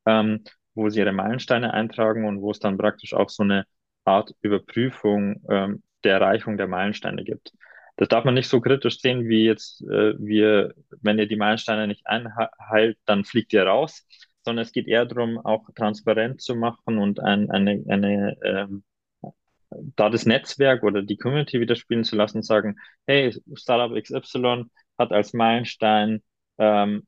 ähm, 0.05 0.45
wo 0.75 0.91
sie 0.91 1.01
ihre 1.01 1.13
Meilensteine 1.13 1.73
eintragen 1.73 2.27
und 2.27 2.43
wo 2.43 2.51
es 2.51 2.59
dann 2.59 2.77
praktisch 2.77 3.15
auch 3.15 3.31
so 3.31 3.43
eine 3.43 3.65
Art 4.05 4.35
Überprüfung 4.43 5.43
ähm, 5.49 5.83
der 6.05 6.15
Erreichung 6.15 6.59
der 6.59 6.69
Meilensteine 6.69 7.25
gibt. 7.25 7.53
Das 7.97 8.09
darf 8.09 8.25
man 8.25 8.35
nicht 8.35 8.49
so 8.49 8.61
kritisch 8.61 9.01
sehen, 9.01 9.29
wie 9.29 9.47
jetzt 9.47 9.81
äh, 9.83 10.15
wir, 10.19 10.75
wenn 11.01 11.19
ihr 11.19 11.27
die 11.27 11.37
Meilensteine 11.37 11.89
nicht 11.89 12.07
einhalt, 12.07 12.99
dann 13.07 13.25
fliegt 13.25 13.53
ihr 13.55 13.65
raus, 13.65 14.07
sondern 14.45 14.63
es 14.63 14.73
geht 14.73 14.87
eher 14.89 15.07
darum, 15.07 15.39
auch 15.39 15.71
transparent 15.75 16.43
zu 16.43 16.55
machen 16.55 16.99
und 16.99 17.19
ein, 17.21 17.51
eine, 17.51 17.83
eine 17.89 18.37
ähm, 18.43 18.85
da 19.97 20.11
das 20.11 20.27
Netzwerk 20.27 20.83
oder 20.83 21.03
die 21.03 21.17
Community 21.17 21.61
wieder 21.61 21.77
spielen 21.77 22.05
zu 22.05 22.17
lassen, 22.17 22.43
sagen, 22.43 22.77
hey, 23.07 23.35
Startup 23.55 23.97
XY 24.01 24.65
hat 24.99 25.13
als 25.13 25.33
Meilenstein 25.33 26.23
ähm, 26.59 27.07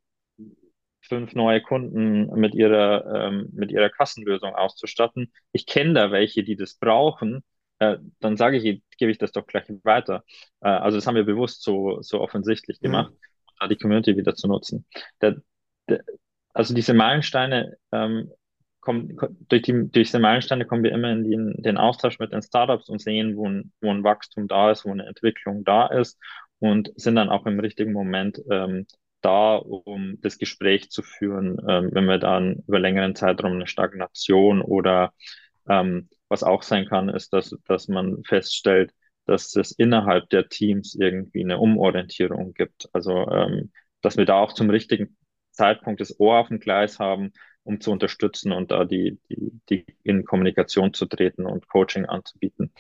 fünf 1.03 1.35
neue 1.35 1.61
Kunden 1.61 2.27
mit 2.39 2.55
ihrer, 2.55 3.29
ähm, 3.29 3.49
mit 3.53 3.71
ihrer 3.73 3.91
Kassenlösung 3.91 4.55
auszustatten. 4.55 5.33
Ich 5.53 5.67
kenne 5.67 5.95
da 5.95 6.11
welche, 6.13 6.45
die 6.45 6.57
das 6.57 6.75
brauchen. 6.75 7.43
Äh, 7.79 7.99
dann 8.21 8.37
sage 8.37 8.59
ich, 8.59 8.83
gebe 8.99 9.11
ich 9.11 9.19
das 9.19 9.33
doch 9.33 9.47
gleich 9.47 9.65
weiter. 9.83 10.25
Äh, 10.61 10.69
also 10.69 10.99
das 10.99 11.07
haben 11.07 11.17
wir 11.17 11.25
bewusst 11.25 11.63
so, 11.63 12.01
so 12.03 12.21
offensichtlich 12.21 12.81
mhm. 12.81 12.85
gemacht, 12.85 13.13
mhm. 13.13 13.53
da 13.59 13.69
die 13.69 13.77
Community 13.77 14.17
wieder 14.17 14.35
zu 14.35 14.49
nutzen. 14.49 14.87
Der, 15.21 15.37
der, 15.89 16.05
also 16.53 16.75
diese 16.75 16.95
Meilensteine 16.95 17.77
ähm, 17.93 18.31
kommen, 18.81 19.17
durch, 19.49 19.63
die, 19.63 19.73
durch 19.73 20.09
diese 20.09 20.19
Meilensteine 20.19 20.67
kommen 20.67 20.85
wir 20.85 20.93
immer 20.93 21.11
in 21.11 21.29
den, 21.29 21.63
den 21.63 21.79
Austausch 21.79 22.19
mit 22.19 22.33
den 22.33 22.43
Startups 22.43 22.89
und 22.89 23.01
sehen, 23.01 23.37
wo 23.37 23.49
ein, 23.49 23.73
wo 23.81 23.91
ein 23.91 24.05
Wachstum 24.05 24.49
da 24.49 24.71
ist, 24.71 24.85
wo 24.85 24.91
eine 24.91 25.07
Entwicklung 25.07 25.65
da 25.65 25.87
ist 25.87 26.19
und 26.59 26.93
sind 26.97 27.17
dann 27.17 27.31
auch 27.31 27.47
im 27.47 27.61
richtigen 27.61 27.93
Moment 27.93 28.41
ähm, 28.51 28.87
da, 29.21 29.57
um 29.57 30.19
das 30.21 30.39
Gespräch 30.39 30.91
zu 30.91 31.03
führen, 31.03 31.59
ähm, 31.69 31.91
wenn 31.93 32.07
wir 32.07 32.19
dann 32.19 32.63
über 32.67 32.79
längeren 32.79 33.15
Zeitraum 33.15 33.53
eine 33.53 33.67
Stagnation 33.67 34.63
oder 34.63 35.13
ähm, 35.69 36.09
was 36.29 36.43
auch 36.43 36.63
sein 36.63 36.87
kann, 36.87 37.09
ist, 37.09 37.33
dass, 37.33 37.57
dass 37.67 37.89
man 37.89 38.23
feststellt, 38.25 38.93
dass 39.27 39.55
es 39.57 39.73
innerhalb 39.73 40.29
der 40.31 40.49
Teams 40.49 40.95
irgendwie 40.95 41.45
eine 41.45 41.59
Umorientierung 41.59 42.55
gibt. 42.55 42.89
Also, 42.93 43.29
ähm, 43.31 43.71
dass 44.01 44.17
wir 44.17 44.25
da 44.25 44.41
auch 44.41 44.55
zum 44.55 44.71
richtigen 44.71 45.17
Zeitpunkt 45.53 46.01
das 46.01 46.19
Ohr 46.19 46.39
auf 46.39 46.49
dem 46.49 46.61
Gleis 46.61 46.99
haben, 46.99 47.33
um 47.65 47.81
zu 47.81 47.91
unterstützen 47.93 48.53
und 48.53 48.71
da 48.71 48.85
die, 48.85 49.19
die, 49.29 49.61
die 49.69 49.87
in 50.03 50.25
Kommunikation 50.25 50.95
zu 50.95 51.07
treten 51.07 51.47
und 51.47 51.69
Coaching 51.69 52.07
anzubieten. 52.07 52.73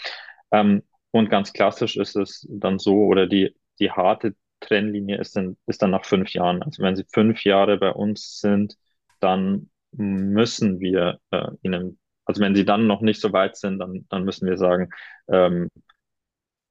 Ähm, 0.50 0.82
und 1.10 1.28
ganz 1.28 1.52
klassisch 1.52 1.96
ist 1.96 2.16
es 2.16 2.46
dann 2.50 2.78
so, 2.78 3.04
oder 3.04 3.26
die, 3.26 3.54
die 3.78 3.90
harte 3.90 4.34
Trennlinie 4.60 5.18
ist 5.18 5.36
dann, 5.36 5.56
ist 5.66 5.82
dann 5.82 5.90
nach 5.90 6.04
fünf 6.04 6.30
Jahren. 6.32 6.62
Also 6.62 6.82
wenn 6.82 6.96
sie 6.96 7.04
fünf 7.12 7.44
Jahre 7.44 7.78
bei 7.78 7.90
uns 7.90 8.40
sind, 8.40 8.76
dann 9.20 9.70
müssen 9.92 10.80
wir 10.80 11.18
äh, 11.30 11.48
ihnen, 11.62 11.98
also 12.24 12.40
wenn 12.40 12.54
sie 12.54 12.64
dann 12.64 12.86
noch 12.86 13.00
nicht 13.00 13.20
so 13.20 13.32
weit 13.32 13.56
sind, 13.56 13.78
dann, 13.78 14.06
dann 14.08 14.24
müssen 14.24 14.48
wir 14.48 14.56
sagen, 14.56 14.90
ähm, 15.28 15.68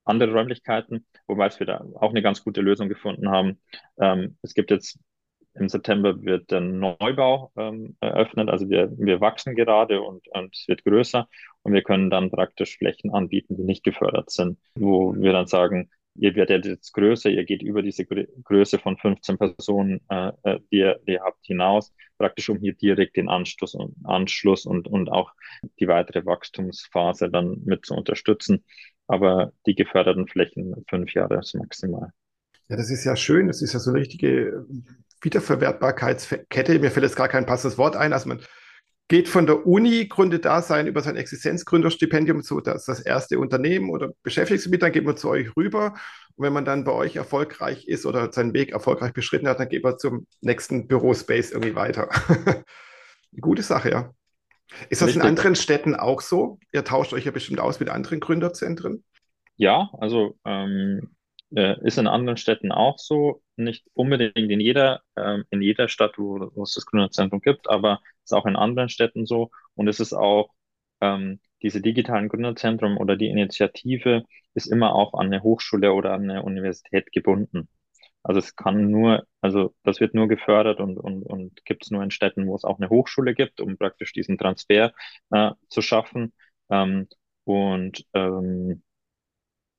andere 0.04 0.32
Räumlichkeiten, 0.32 1.06
wobei 1.26 1.50
wir 1.58 1.66
da 1.66 1.84
auch 1.94 2.10
eine 2.10 2.22
ganz 2.22 2.42
gute 2.42 2.60
Lösung 2.62 2.88
gefunden 2.88 3.30
haben. 3.30 3.60
Ähm, 3.98 4.38
es 4.42 4.54
gibt 4.54 4.70
jetzt 4.70 4.98
im 5.54 5.68
September 5.68 6.22
wird 6.22 6.50
der 6.50 6.60
Neubau 6.60 7.52
ähm, 7.56 7.96
eröffnet, 8.00 8.48
also 8.48 8.68
wir, 8.70 8.90
wir 8.96 9.20
wachsen 9.20 9.56
gerade 9.56 10.00
und, 10.00 10.28
und 10.28 10.54
es 10.54 10.68
wird 10.68 10.84
größer 10.84 11.28
und 11.62 11.72
wir 11.72 11.82
können 11.82 12.08
dann 12.08 12.30
praktisch 12.30 12.78
Flächen 12.78 13.12
anbieten, 13.12 13.56
die 13.56 13.64
nicht 13.64 13.82
gefördert 13.82 14.30
sind, 14.30 14.58
wo 14.76 15.14
wir 15.16 15.32
dann 15.32 15.46
sagen, 15.48 15.90
ihr 16.14 16.34
werdet 16.34 16.66
jetzt 16.66 16.92
größer, 16.92 17.30
ihr 17.30 17.44
geht 17.44 17.62
über 17.62 17.82
diese 17.82 18.04
Größe 18.04 18.78
von 18.78 18.96
15 18.96 19.38
Personen, 19.38 20.00
äh, 20.08 20.32
äh, 20.42 20.60
die, 20.70 20.78
ihr, 20.78 21.00
die 21.06 21.12
ihr 21.12 21.22
habt, 21.22 21.44
hinaus, 21.46 21.92
praktisch 22.18 22.48
um 22.48 22.58
hier 22.58 22.74
direkt 22.74 23.16
den 23.16 23.28
Anschluss 23.28 23.74
und, 23.74 23.94
Anschluss 24.04 24.66
und, 24.66 24.88
und 24.88 25.10
auch 25.10 25.32
die 25.78 25.88
weitere 25.88 26.24
Wachstumsphase 26.24 27.30
dann 27.30 27.62
mit 27.64 27.86
zu 27.86 27.94
unterstützen. 27.94 28.64
Aber 29.06 29.52
die 29.66 29.74
geförderten 29.74 30.28
Flächen 30.28 30.84
fünf 30.88 31.14
Jahre 31.14 31.38
ist 31.38 31.54
maximal. 31.54 32.12
Ja, 32.68 32.76
das 32.76 32.90
ist 32.90 33.04
ja 33.04 33.16
schön. 33.16 33.48
Das 33.48 33.62
ist 33.62 33.72
ja 33.72 33.80
so 33.80 33.90
eine 33.90 33.98
richtige 34.00 34.64
Wiederverwertbarkeitskette. 35.22 36.78
Mir 36.78 36.90
fällt 36.90 37.04
jetzt 37.04 37.16
gar 37.16 37.28
kein 37.28 37.46
passendes 37.46 37.78
Wort 37.78 37.96
ein. 37.96 38.12
Also 38.12 38.28
man 38.28 38.40
geht 39.10 39.28
von 39.28 39.44
der 39.44 39.66
Uni, 39.66 40.06
gründet 40.06 40.44
da 40.44 40.62
sein 40.62 40.86
über 40.86 41.00
sein 41.00 41.16
Existenzgründerstipendium 41.16 42.44
zu 42.44 42.60
das, 42.60 42.84
das 42.84 43.00
erste 43.00 43.40
Unternehmen 43.40 43.90
oder 43.90 44.12
beschäftigt 44.22 44.62
sich 44.62 44.70
mit, 44.70 44.82
dann 44.82 44.92
geht 44.92 45.04
man 45.04 45.16
zu 45.16 45.28
euch 45.28 45.56
rüber. 45.56 45.94
Und 46.36 46.44
wenn 46.44 46.52
man 46.52 46.64
dann 46.64 46.84
bei 46.84 46.92
euch 46.92 47.16
erfolgreich 47.16 47.88
ist 47.88 48.06
oder 48.06 48.30
seinen 48.32 48.54
Weg 48.54 48.70
erfolgreich 48.70 49.12
beschritten 49.12 49.48
hat, 49.48 49.58
dann 49.58 49.68
geht 49.68 49.82
man 49.82 49.98
zum 49.98 50.28
nächsten 50.42 50.86
Bürospace 50.86 51.50
irgendwie 51.50 51.74
weiter. 51.74 52.08
Gute 53.40 53.62
Sache, 53.62 53.90
ja. 53.90 54.14
Ist 54.90 55.02
das 55.02 55.08
Richtig. 55.08 55.24
in 55.24 55.28
anderen 55.28 55.56
Städten 55.56 55.96
auch 55.96 56.20
so? 56.20 56.60
Ihr 56.72 56.84
tauscht 56.84 57.12
euch 57.12 57.24
ja 57.24 57.32
bestimmt 57.32 57.58
aus 57.58 57.80
mit 57.80 57.88
anderen 57.88 58.20
Gründerzentren. 58.20 59.02
Ja, 59.56 59.90
also 59.98 60.38
ähm, 60.44 61.16
äh, 61.56 61.84
ist 61.84 61.98
in 61.98 62.06
anderen 62.06 62.36
Städten 62.36 62.70
auch 62.70 63.00
so, 63.00 63.42
nicht 63.56 63.84
unbedingt 63.92 64.36
in 64.36 64.60
jeder, 64.60 65.02
ähm, 65.16 65.44
in 65.50 65.62
jeder 65.62 65.88
Stadt, 65.88 66.16
wo, 66.16 66.50
wo 66.54 66.62
es 66.62 66.74
das 66.74 66.86
Gründerzentrum 66.86 67.40
gibt, 67.40 67.68
aber 67.68 68.00
ist 68.30 68.36
auch 68.36 68.46
in 68.46 68.56
anderen 68.56 68.88
Städten 68.88 69.26
so. 69.26 69.50
Und 69.74 69.88
es 69.88 70.00
ist 70.00 70.12
auch, 70.12 70.50
ähm, 71.00 71.40
diese 71.62 71.80
digitalen 71.80 72.28
Gründerzentrum 72.28 72.96
oder 72.98 73.16
die 73.16 73.28
Initiative 73.28 74.24
ist 74.54 74.66
immer 74.66 74.94
auch 74.94 75.14
an 75.14 75.26
eine 75.26 75.42
Hochschule 75.42 75.92
oder 75.92 76.12
an 76.12 76.30
eine 76.30 76.42
Universität 76.42 77.12
gebunden. 77.12 77.68
Also 78.22 78.38
es 78.38 78.54
kann 78.56 78.90
nur, 78.90 79.26
also 79.40 79.74
das 79.82 80.00
wird 80.00 80.14
nur 80.14 80.28
gefördert 80.28 80.80
und, 80.80 80.98
und, 80.98 81.22
und 81.22 81.64
gibt 81.64 81.84
es 81.84 81.90
nur 81.90 82.02
in 82.02 82.10
Städten, 82.10 82.46
wo 82.46 82.54
es 82.54 82.64
auch 82.64 82.78
eine 82.78 82.90
Hochschule 82.90 83.34
gibt, 83.34 83.60
um 83.60 83.78
praktisch 83.78 84.12
diesen 84.12 84.38
Transfer 84.38 84.92
äh, 85.30 85.52
zu 85.68 85.82
schaffen. 85.82 86.32
Ähm, 86.70 87.08
und 87.44 88.04
ähm, 88.14 88.82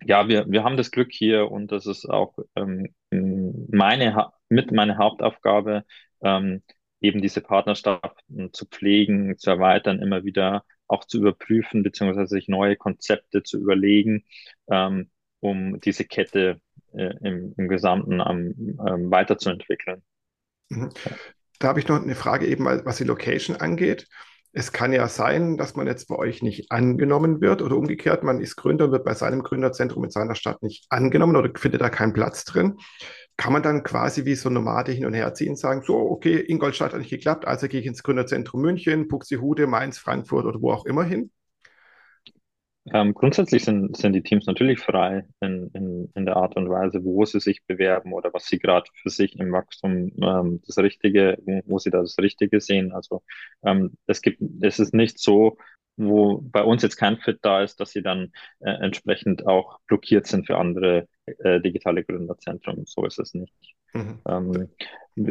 ja, 0.03 0.27
wir, 0.27 0.45
wir 0.49 0.63
haben 0.63 0.77
das 0.77 0.91
Glück 0.91 1.11
hier 1.11 1.51
und 1.51 1.71
das 1.71 1.85
ist 1.85 2.05
auch 2.09 2.35
ähm, 2.55 2.95
meine, 3.11 4.31
mit 4.49 4.71
meiner 4.71 4.97
Hauptaufgabe, 4.97 5.83
ähm, 6.23 6.63
eben 7.01 7.21
diese 7.21 7.41
Partnerschaften 7.41 8.53
zu 8.53 8.65
pflegen, 8.65 9.37
zu 9.37 9.49
erweitern, 9.49 10.01
immer 10.01 10.23
wieder 10.23 10.63
auch 10.87 11.05
zu 11.05 11.19
überprüfen, 11.19 11.83
beziehungsweise 11.83 12.27
sich 12.27 12.47
neue 12.47 12.75
Konzepte 12.75 13.43
zu 13.43 13.59
überlegen, 13.59 14.25
ähm, 14.69 15.09
um 15.39 15.79
diese 15.79 16.05
Kette 16.05 16.61
äh, 16.93 17.13
im, 17.21 17.53
im 17.57 17.67
Gesamten 17.67 18.19
ähm, 18.19 18.77
ähm, 18.85 19.11
weiterzuentwickeln. 19.11 20.03
Mhm. 20.69 20.89
Da 21.59 21.69
habe 21.69 21.79
ich 21.79 21.87
noch 21.87 22.01
eine 22.01 22.15
Frage 22.15 22.47
eben, 22.47 22.65
was 22.65 22.97
die 22.97 23.03
Location 23.03 23.55
angeht. 23.55 24.07
Es 24.53 24.73
kann 24.73 24.91
ja 24.91 25.07
sein, 25.07 25.57
dass 25.57 25.75
man 25.75 25.87
jetzt 25.87 26.09
bei 26.09 26.15
euch 26.15 26.41
nicht 26.41 26.71
angenommen 26.71 27.39
wird 27.39 27.61
oder 27.61 27.77
umgekehrt, 27.77 28.23
man 28.23 28.41
ist 28.41 28.57
Gründer 28.57 28.85
und 28.85 28.91
wird 28.91 29.05
bei 29.05 29.13
seinem 29.13 29.43
Gründerzentrum 29.43 30.03
in 30.03 30.09
seiner 30.09 30.35
Stadt 30.35 30.61
nicht 30.61 30.87
angenommen 30.89 31.37
oder 31.37 31.51
findet 31.55 31.81
da 31.81 31.89
keinen 31.89 32.11
Platz 32.11 32.43
drin. 32.43 32.77
Kann 33.37 33.53
man 33.53 33.63
dann 33.63 33.83
quasi 33.83 34.25
wie 34.25 34.35
so 34.35 34.49
Nomade 34.49 34.91
hin 34.91 35.05
und 35.05 35.13
her 35.13 35.33
ziehen 35.33 35.55
sagen, 35.55 35.81
so, 35.83 35.95
okay, 35.97 36.39
Ingolstadt 36.47 36.93
hat 36.93 36.99
nicht 36.99 37.09
geklappt, 37.09 37.45
also 37.45 37.67
gehe 37.67 37.79
ich 37.79 37.87
ins 37.87 38.03
Gründerzentrum 38.03 38.61
München, 38.61 39.07
Buxtehude, 39.07 39.67
Mainz, 39.67 39.97
Frankfurt 39.97 40.45
oder 40.45 40.61
wo 40.61 40.71
auch 40.71 40.85
immer 40.85 41.03
hin? 41.03 41.31
Ähm, 42.93 43.13
grundsätzlich 43.13 43.63
sind, 43.63 43.95
sind 43.95 44.13
die 44.13 44.23
Teams 44.23 44.47
natürlich 44.47 44.79
frei 44.79 45.25
in, 45.39 45.69
in, 45.73 46.11
in 46.15 46.25
der 46.25 46.35
Art 46.37 46.55
und 46.55 46.67
Weise, 46.69 47.03
wo 47.03 47.23
sie 47.25 47.39
sich 47.39 47.63
bewerben 47.67 48.11
oder 48.11 48.33
was 48.33 48.47
sie 48.47 48.57
gerade 48.57 48.89
für 48.95 49.09
sich 49.11 49.37
im 49.39 49.51
Wachstum 49.51 50.11
ähm, 50.21 50.61
das 50.65 50.77
Richtige, 50.79 51.37
wo, 51.45 51.61
wo 51.65 51.77
sie 51.79 51.91
da 51.91 52.01
das 52.01 52.17
Richtige 52.17 52.59
sehen. 52.59 52.91
Also 52.91 53.21
ähm, 53.63 53.97
es 54.07 54.21
gibt, 54.23 54.41
es 54.61 54.79
ist 54.79 54.95
nicht 54.95 55.19
so, 55.19 55.57
wo 55.97 56.41
bei 56.41 56.63
uns 56.63 56.81
jetzt 56.83 56.95
kein 56.95 57.17
Fit 57.17 57.39
da 57.41 57.61
ist, 57.61 57.79
dass 57.79 57.91
sie 57.91 58.01
dann 58.01 58.31
äh, 58.59 58.71
entsprechend 58.71 59.45
auch 59.45 59.79
blockiert 59.87 60.27
sind 60.27 60.47
für 60.47 60.57
andere 60.57 61.07
äh, 61.25 61.59
digitale 61.61 62.03
Gründerzentren. 62.03 62.85
So 62.85 63.05
ist 63.05 63.19
es 63.19 63.33
nicht. 63.33 63.53
Mhm. 63.93 64.21
Ähm, 64.27 64.69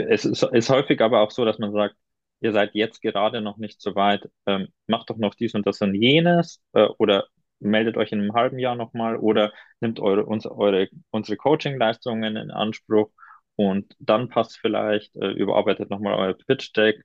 es 0.09 0.25
ist, 0.25 0.43
ist 0.43 0.71
häufig 0.71 1.01
aber 1.01 1.21
auch 1.21 1.31
so, 1.31 1.45
dass 1.45 1.59
man 1.59 1.73
sagt, 1.73 1.97
ihr 2.41 2.53
seid 2.53 2.75
jetzt 2.75 3.03
gerade 3.03 3.41
noch 3.41 3.59
nicht 3.59 3.81
so 3.81 3.95
weit, 3.95 4.29
ähm, 4.47 4.69
macht 4.87 5.11
doch 5.11 5.17
noch 5.17 5.35
dies 5.35 5.55
und 5.55 5.67
das 5.67 5.81
und 5.81 5.95
jenes 5.95 6.61
äh, 6.73 6.89
oder 6.99 7.27
meldet 7.59 7.97
euch 7.97 8.13
in 8.13 8.21
einem 8.21 8.35
halben 8.35 8.59
Jahr 8.59 8.75
nochmal 8.75 9.17
oder 9.17 9.53
nimmt 9.81 10.01
eure, 10.01 10.25
uns, 10.25 10.47
eure, 10.47 10.89
unsere 11.11 11.37
Coaching-Leistungen 11.37 12.37
in 12.37 12.51
Anspruch 12.51 13.11
und 13.57 13.95
dann 13.99 14.29
passt 14.31 14.59
vielleicht, 14.59 15.15
äh, 15.17 15.33
überarbeitet 15.33 15.91
nochmal 15.91 16.15
euer 16.15 16.35
Pitch-Deck 16.35 17.05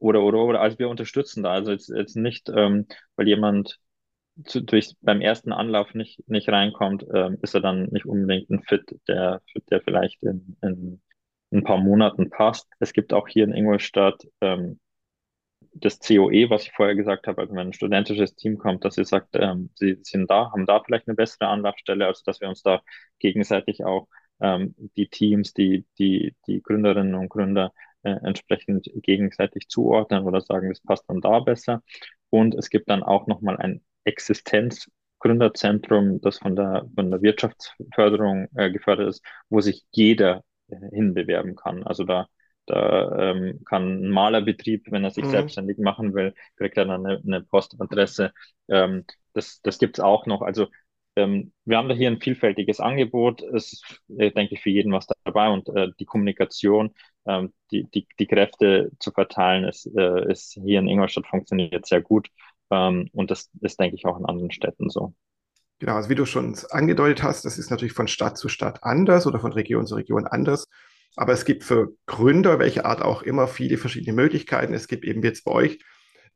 oder, 0.00 0.22
oder, 0.22 0.38
oder. 0.38 0.60
Also 0.60 0.78
wir 0.80 0.88
unterstützen 0.88 1.44
da. 1.44 1.52
Also 1.52 1.70
jetzt, 1.72 1.88
jetzt 1.88 2.16
nicht, 2.16 2.48
ähm, 2.48 2.86
weil 3.16 3.28
jemand 3.28 3.78
zu, 4.44 4.62
durch, 4.62 4.94
beim 5.02 5.20
ersten 5.20 5.52
Anlauf 5.52 5.94
nicht, 5.94 6.28
nicht 6.28 6.48
reinkommt, 6.48 7.06
ähm, 7.14 7.38
ist 7.42 7.54
er 7.54 7.60
dann 7.60 7.84
nicht 7.90 8.06
unbedingt 8.06 8.50
ein 8.50 8.62
Fit, 8.62 8.84
der, 9.08 9.42
der 9.70 9.82
vielleicht 9.82 10.22
in, 10.22 10.56
in 10.62 11.00
ein 11.52 11.64
paar 11.64 11.78
Monaten 11.78 12.30
passt. 12.30 12.68
Es 12.80 12.92
gibt 12.92 13.12
auch 13.12 13.28
hier 13.28 13.44
in 13.44 13.52
Ingolstadt 13.54 14.26
ähm, 14.40 14.80
das 15.74 16.00
COE, 16.00 16.50
was 16.50 16.64
ich 16.64 16.72
vorher 16.72 16.96
gesagt 16.96 17.26
habe, 17.26 17.40
also 17.42 17.54
wenn 17.54 17.68
ein 17.68 17.72
studentisches 17.72 18.34
Team 18.34 18.58
kommt, 18.58 18.84
dass 18.84 18.94
sie 18.96 19.04
sagt, 19.04 19.30
ähm, 19.34 19.70
sie 19.74 19.98
sind 20.02 20.30
da, 20.30 20.50
haben 20.52 20.66
da 20.66 20.82
vielleicht 20.82 21.08
eine 21.08 21.14
bessere 21.14 21.48
Anlaufstelle, 21.48 22.06
also 22.06 22.22
dass 22.24 22.40
wir 22.40 22.48
uns 22.48 22.62
da 22.62 22.80
gegenseitig 23.18 23.84
auch 23.84 24.08
ähm, 24.40 24.74
die 24.96 25.08
Teams, 25.08 25.52
die, 25.52 25.86
die, 25.98 26.34
die 26.46 26.62
Gründerinnen 26.62 27.14
und 27.14 27.28
Gründer 27.28 27.72
äh, 28.02 28.16
entsprechend 28.22 28.90
gegenseitig 29.02 29.68
zuordnen 29.68 30.24
oder 30.24 30.40
sagen, 30.40 30.68
das 30.68 30.80
passt 30.80 31.04
dann 31.08 31.20
da 31.20 31.40
besser. 31.40 31.82
Und 32.30 32.54
es 32.54 32.70
gibt 32.70 32.88
dann 32.88 33.02
auch 33.02 33.26
nochmal 33.26 33.56
ein 33.56 33.82
Existenzgründerzentrum, 34.04 36.20
das 36.20 36.38
von 36.38 36.54
der, 36.56 36.86
von 36.94 37.10
der 37.10 37.22
Wirtschaftsförderung 37.22 38.48
äh, 38.54 38.70
gefördert 38.70 39.08
ist, 39.08 39.24
wo 39.48 39.60
sich 39.60 39.84
jeder 39.90 40.44
äh, 40.68 40.76
hinbewerben 40.92 41.56
kann. 41.56 41.82
Also 41.82 42.04
da 42.04 42.28
da 42.66 43.18
ähm, 43.18 43.64
kann 43.64 44.04
ein 44.04 44.10
Malerbetrieb, 44.10 44.92
wenn 44.92 45.02
er 45.02 45.10
sich 45.10 45.24
mhm. 45.24 45.30
selbstständig 45.30 45.78
machen 45.78 46.14
will, 46.14 46.34
kriegt 46.56 46.76
er 46.76 46.84
dann 46.84 47.04
eine, 47.04 47.20
eine 47.20 47.42
Postadresse. 47.42 48.32
Ähm, 48.68 49.06
das 49.32 49.60
das 49.62 49.78
gibt 49.78 49.98
es 49.98 50.04
auch 50.04 50.26
noch. 50.26 50.42
Also 50.42 50.68
ähm, 51.20 51.52
wir 51.64 51.76
haben 51.76 51.88
da 51.88 51.94
hier 51.94 52.08
ein 52.08 52.20
vielfältiges 52.20 52.80
Angebot. 52.80 53.42
Es 53.42 53.72
ist, 53.72 54.00
äh, 54.18 54.30
denke 54.30 54.54
ich, 54.54 54.60
für 54.60 54.70
jeden 54.70 54.92
was 54.92 55.06
dabei 55.24 55.48
und 55.48 55.68
äh, 55.68 55.88
die 55.98 56.04
Kommunikation, 56.04 56.94
ähm, 57.26 57.52
die, 57.70 57.88
die, 57.90 58.06
die 58.18 58.26
Kräfte 58.26 58.90
zu 58.98 59.10
verteilen, 59.12 59.64
ist, 59.64 59.86
äh, 59.96 60.30
ist 60.30 60.52
hier 60.52 60.78
in 60.78 60.88
Ingolstadt 60.88 61.26
funktioniert 61.26 61.86
sehr 61.86 62.00
gut. 62.00 62.28
Ähm, 62.70 63.08
und 63.12 63.30
das 63.30 63.50
ist, 63.60 63.78
denke 63.78 63.96
ich, 63.96 64.06
auch 64.06 64.18
in 64.18 64.26
anderen 64.26 64.50
Städten 64.50 64.90
so. 64.90 65.14
Genau, 65.78 65.94
also 65.94 66.10
wie 66.10 66.14
du 66.14 66.26
schon 66.26 66.54
angedeutet 66.70 67.22
hast, 67.22 67.44
das 67.44 67.58
ist 67.58 67.70
natürlich 67.70 67.94
von 67.94 68.08
Stadt 68.08 68.36
zu 68.36 68.48
Stadt 68.48 68.84
anders 68.84 69.26
oder 69.26 69.40
von 69.40 69.52
Region 69.52 69.86
zu 69.86 69.94
Region 69.94 70.26
anders. 70.26 70.68
Aber 71.16 71.32
es 71.32 71.44
gibt 71.44 71.64
für 71.64 71.94
Gründer, 72.06 72.58
welche 72.58 72.84
Art 72.84 73.02
auch 73.02 73.22
immer, 73.22 73.48
viele 73.48 73.78
verschiedene 73.78 74.14
Möglichkeiten. 74.14 74.74
Es 74.74 74.88
gibt 74.88 75.04
eben 75.04 75.22
jetzt 75.22 75.44
bei 75.44 75.52
euch 75.52 75.78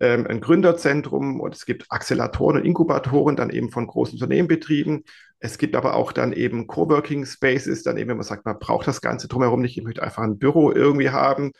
ähm, 0.01 0.27
ein 0.27 0.41
Gründerzentrum 0.41 1.41
und 1.41 1.55
es 1.55 1.67
gibt 1.67 1.87
Acceleratoren 1.89 2.57
und 2.57 2.65
Inkubatoren, 2.65 3.37
dann 3.37 3.51
eben 3.51 3.71
von 3.71 3.87
großen 3.87 4.15
Unternehmen 4.15 4.49
betrieben. 4.49 5.05
Es 5.39 5.59
gibt 5.59 5.77
aber 5.77 5.95
auch 5.95 6.13
dann 6.13 6.33
eben 6.33 6.67
Coworking 6.67 7.27
Spaces, 7.27 7.83
dann 7.83 7.97
eben, 7.97 8.11
wenn 8.11 8.17
man 8.17 8.27
sagt, 8.27 8.45
man 8.45 8.59
braucht 8.59 8.89
das 8.89 9.01
Ganze 9.01 9.29
drumherum 9.29 9.61
nicht, 9.61 9.77
ich 9.77 9.85
möchte 9.85 10.03
einfach 10.03 10.23
ein 10.23 10.39
Büro 10.39 10.73
irgendwie 10.73 11.11
haben. 11.11 11.53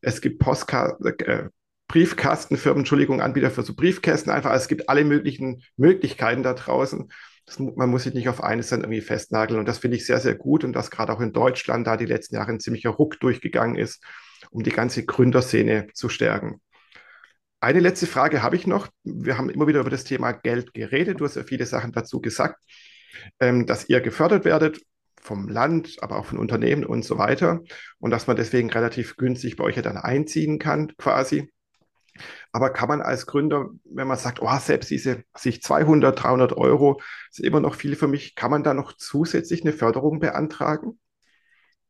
Es 0.00 0.20
gibt 0.20 0.38
Postka 0.38 0.96
äh, 1.02 1.48
Briefkastenfirmen, 1.88 2.80
Entschuldigung, 2.80 3.20
Anbieter 3.20 3.50
für 3.50 3.62
so 3.62 3.74
Briefkästen 3.74 4.32
einfach. 4.32 4.50
Also 4.50 4.62
es 4.62 4.68
gibt 4.68 4.88
alle 4.88 5.04
möglichen 5.04 5.62
Möglichkeiten 5.76 6.42
da 6.42 6.54
draußen. 6.54 7.10
Das, 7.46 7.58
man 7.58 7.90
muss 7.90 8.04
sich 8.04 8.14
nicht 8.14 8.28
auf 8.28 8.42
eines 8.42 8.70
dann 8.70 8.80
irgendwie 8.80 9.02
festnageln. 9.02 9.60
Und 9.60 9.68
das 9.68 9.78
finde 9.78 9.98
ich 9.98 10.06
sehr, 10.06 10.20
sehr 10.20 10.34
gut. 10.34 10.64
Und 10.64 10.72
dass 10.72 10.90
gerade 10.90 11.12
auch 11.12 11.20
in 11.20 11.32
Deutschland 11.32 11.86
da 11.86 11.96
die 11.96 12.06
letzten 12.06 12.36
Jahre 12.36 12.52
ein 12.52 12.60
ziemlicher 12.60 12.90
Ruck 12.90 13.20
durchgegangen 13.20 13.76
ist, 13.76 14.02
um 14.50 14.62
die 14.62 14.70
ganze 14.70 15.04
Gründerszene 15.04 15.88
zu 15.92 16.08
stärken. 16.08 16.60
Eine 17.64 17.80
letzte 17.80 18.06
Frage 18.06 18.42
habe 18.42 18.56
ich 18.56 18.66
noch. 18.66 18.88
Wir 19.04 19.38
haben 19.38 19.48
immer 19.48 19.66
wieder 19.66 19.80
über 19.80 19.88
das 19.88 20.04
Thema 20.04 20.32
Geld 20.32 20.74
geredet. 20.74 21.18
Du 21.18 21.24
hast 21.24 21.36
ja 21.36 21.44
viele 21.44 21.64
Sachen 21.64 21.92
dazu 21.92 22.20
gesagt, 22.20 22.62
ähm, 23.40 23.64
dass 23.64 23.88
ihr 23.88 24.02
gefördert 24.02 24.44
werdet 24.44 24.82
vom 25.18 25.48
Land, 25.48 25.96
aber 26.02 26.18
auch 26.18 26.26
von 26.26 26.36
Unternehmen 26.36 26.84
und 26.84 27.06
so 27.06 27.16
weiter. 27.16 27.62
Und 27.98 28.10
dass 28.10 28.26
man 28.26 28.36
deswegen 28.36 28.68
relativ 28.68 29.16
günstig 29.16 29.56
bei 29.56 29.64
euch 29.64 29.76
ja 29.76 29.80
dann 29.80 29.96
einziehen 29.96 30.58
kann, 30.58 30.94
quasi. 30.98 31.54
Aber 32.52 32.68
kann 32.68 32.90
man 32.90 33.00
als 33.00 33.24
Gründer, 33.24 33.70
wenn 33.84 34.08
man 34.08 34.18
sagt, 34.18 34.42
oh, 34.42 34.58
selbst 34.58 34.90
diese 34.90 35.24
sich 35.34 35.62
200, 35.62 36.22
300 36.22 36.52
Euro 36.58 37.00
sind 37.30 37.46
immer 37.46 37.60
noch 37.60 37.76
viel 37.76 37.96
für 37.96 38.08
mich, 38.08 38.34
kann 38.34 38.50
man 38.50 38.62
da 38.62 38.74
noch 38.74 38.92
zusätzlich 38.92 39.62
eine 39.62 39.72
Förderung 39.72 40.20
beantragen? 40.20 41.00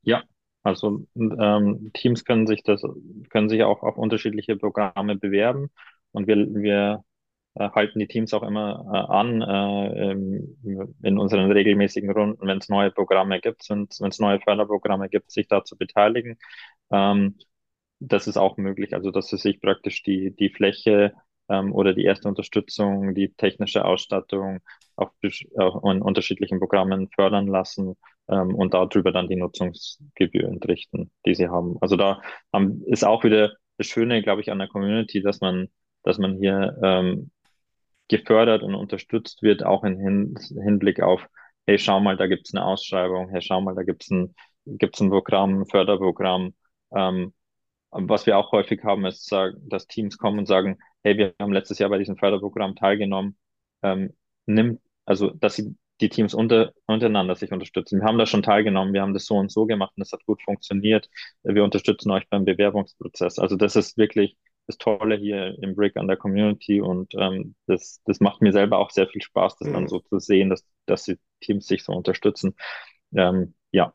Ja, 0.02 0.22
also 0.64 1.06
ähm, 1.16 1.90
Teams 1.94 2.24
können 2.24 2.46
sich 2.46 2.62
das, 2.64 2.82
können 3.30 3.48
sich 3.48 3.62
auch 3.62 3.82
auf 3.82 3.96
unterschiedliche 3.98 4.56
Programme 4.56 5.16
bewerben 5.16 5.70
und 6.12 6.26
wir, 6.26 6.36
wir 6.36 7.04
äh, 7.54 7.70
halten 7.70 7.98
die 8.00 8.08
Teams 8.08 8.34
auch 8.34 8.42
immer 8.42 8.84
äh, 8.92 9.12
an 9.12 9.42
äh, 9.42 10.12
in 11.06 11.18
unseren 11.18 11.52
regelmäßigen 11.52 12.10
Runden, 12.10 12.46
wenn 12.46 12.58
es 12.58 12.68
neue 12.68 12.90
Programme 12.90 13.40
gibt, 13.40 13.68
wenn 13.70 13.88
es 13.88 14.18
neue 14.18 14.40
Förderprogramme 14.40 15.08
gibt, 15.08 15.30
sich 15.30 15.48
da 15.48 15.64
zu 15.64 15.76
beteiligen. 15.76 16.38
Ähm, 16.90 17.36
das 18.00 18.26
ist 18.26 18.36
auch 18.36 18.56
möglich, 18.56 18.94
also 18.94 19.10
dass 19.10 19.28
sie 19.28 19.38
sich 19.38 19.60
praktisch 19.60 20.02
die, 20.02 20.34
die 20.34 20.50
Fläche 20.50 21.14
ähm, 21.48 21.72
oder 21.74 21.94
die 21.94 22.04
erste 22.04 22.28
Unterstützung, 22.28 23.14
die 23.14 23.32
technische 23.34 23.84
Ausstattung 23.84 24.60
auf, 24.96 25.10
auf 25.56 25.84
in 25.84 26.02
unterschiedlichen 26.02 26.58
Programmen 26.58 27.08
fördern 27.14 27.46
lassen 27.46 27.96
ähm, 28.28 28.54
und 28.54 28.74
darüber 28.74 29.12
dann 29.12 29.28
die 29.28 29.36
Nutzungsgebühr 29.36 30.48
entrichten, 30.48 31.10
die 31.26 31.34
sie 31.34 31.48
haben. 31.48 31.76
Also 31.80 31.96
da 31.96 32.22
haben, 32.52 32.82
ist 32.86 33.04
auch 33.04 33.24
wieder 33.24 33.52
das 33.78 33.86
Schöne, 33.86 34.22
glaube 34.22 34.40
ich, 34.40 34.50
an 34.50 34.58
der 34.58 34.68
Community, 34.68 35.22
dass 35.22 35.40
man, 35.40 35.68
dass 36.02 36.18
man 36.18 36.36
hier 36.38 36.78
ähm, 36.82 37.30
gefördert 38.08 38.62
und 38.62 38.74
unterstützt 38.74 39.42
wird, 39.42 39.64
auch 39.64 39.84
im 39.84 39.98
Hin 39.98 40.34
Hinblick 40.62 41.00
auf, 41.00 41.26
hey, 41.66 41.78
schau 41.78 42.00
mal, 42.00 42.16
da 42.16 42.26
gibt's 42.26 42.54
eine 42.54 42.64
Ausschreibung, 42.64 43.28
hey, 43.30 43.40
schau 43.40 43.60
mal, 43.60 43.74
da 43.74 43.82
gibt's 43.82 44.10
ein, 44.10 44.34
gibt's 44.66 45.00
ein 45.00 45.10
Programm, 45.10 45.60
ein 45.62 45.66
Förderprogramm, 45.66 46.54
ähm, 46.94 47.32
was 47.90 48.26
wir 48.26 48.36
auch 48.38 48.52
häufig 48.52 48.82
haben, 48.82 49.04
ist, 49.06 49.30
dass 49.32 49.86
Teams 49.86 50.18
kommen 50.18 50.40
und 50.40 50.46
sagen, 50.46 50.78
hey, 51.04 51.16
wir 51.16 51.34
haben 51.40 51.52
letztes 51.52 51.78
Jahr 51.78 51.90
bei 51.90 51.98
diesem 51.98 52.16
Förderprogramm 52.16 52.76
teilgenommen, 52.76 53.36
ähm, 53.82 54.14
nimmt, 54.46 54.80
also 55.04 55.30
dass 55.30 55.56
sie 55.56 55.76
die 56.00 56.08
Teams 56.08 56.34
unter, 56.34 56.72
untereinander 56.86 57.36
sich 57.36 57.52
unterstützen. 57.52 58.00
Wir 58.00 58.06
haben 58.06 58.18
da 58.18 58.26
schon 58.26 58.42
teilgenommen, 58.42 58.92
wir 58.94 59.02
haben 59.02 59.14
das 59.14 59.26
so 59.26 59.36
und 59.36 59.52
so 59.52 59.66
gemacht 59.66 59.92
und 59.96 60.00
das 60.00 60.12
hat 60.12 60.24
gut 60.26 60.42
funktioniert. 60.42 61.08
Wir 61.44 61.62
unterstützen 61.62 62.10
euch 62.10 62.28
beim 62.28 62.44
Bewerbungsprozess. 62.44 63.38
Also 63.38 63.56
das 63.56 63.76
ist 63.76 63.96
wirklich 63.96 64.36
das 64.66 64.78
Tolle 64.78 65.16
hier 65.16 65.56
im 65.62 65.74
Brick 65.76 65.96
an 65.96 66.08
der 66.08 66.16
Community 66.16 66.80
und 66.80 67.14
ähm, 67.14 67.54
das, 67.66 68.00
das 68.06 68.20
macht 68.20 68.40
mir 68.40 68.52
selber 68.52 68.78
auch 68.78 68.90
sehr 68.90 69.06
viel 69.06 69.22
Spaß, 69.22 69.58
das 69.58 69.68
mhm. 69.68 69.72
dann 69.74 69.88
so 69.88 70.00
zu 70.00 70.18
sehen, 70.18 70.50
dass, 70.50 70.64
dass 70.86 71.04
die 71.04 71.18
Teams 71.40 71.66
sich 71.66 71.84
so 71.84 71.92
unterstützen. 71.92 72.54
Ähm, 73.14 73.54
ja, 73.72 73.92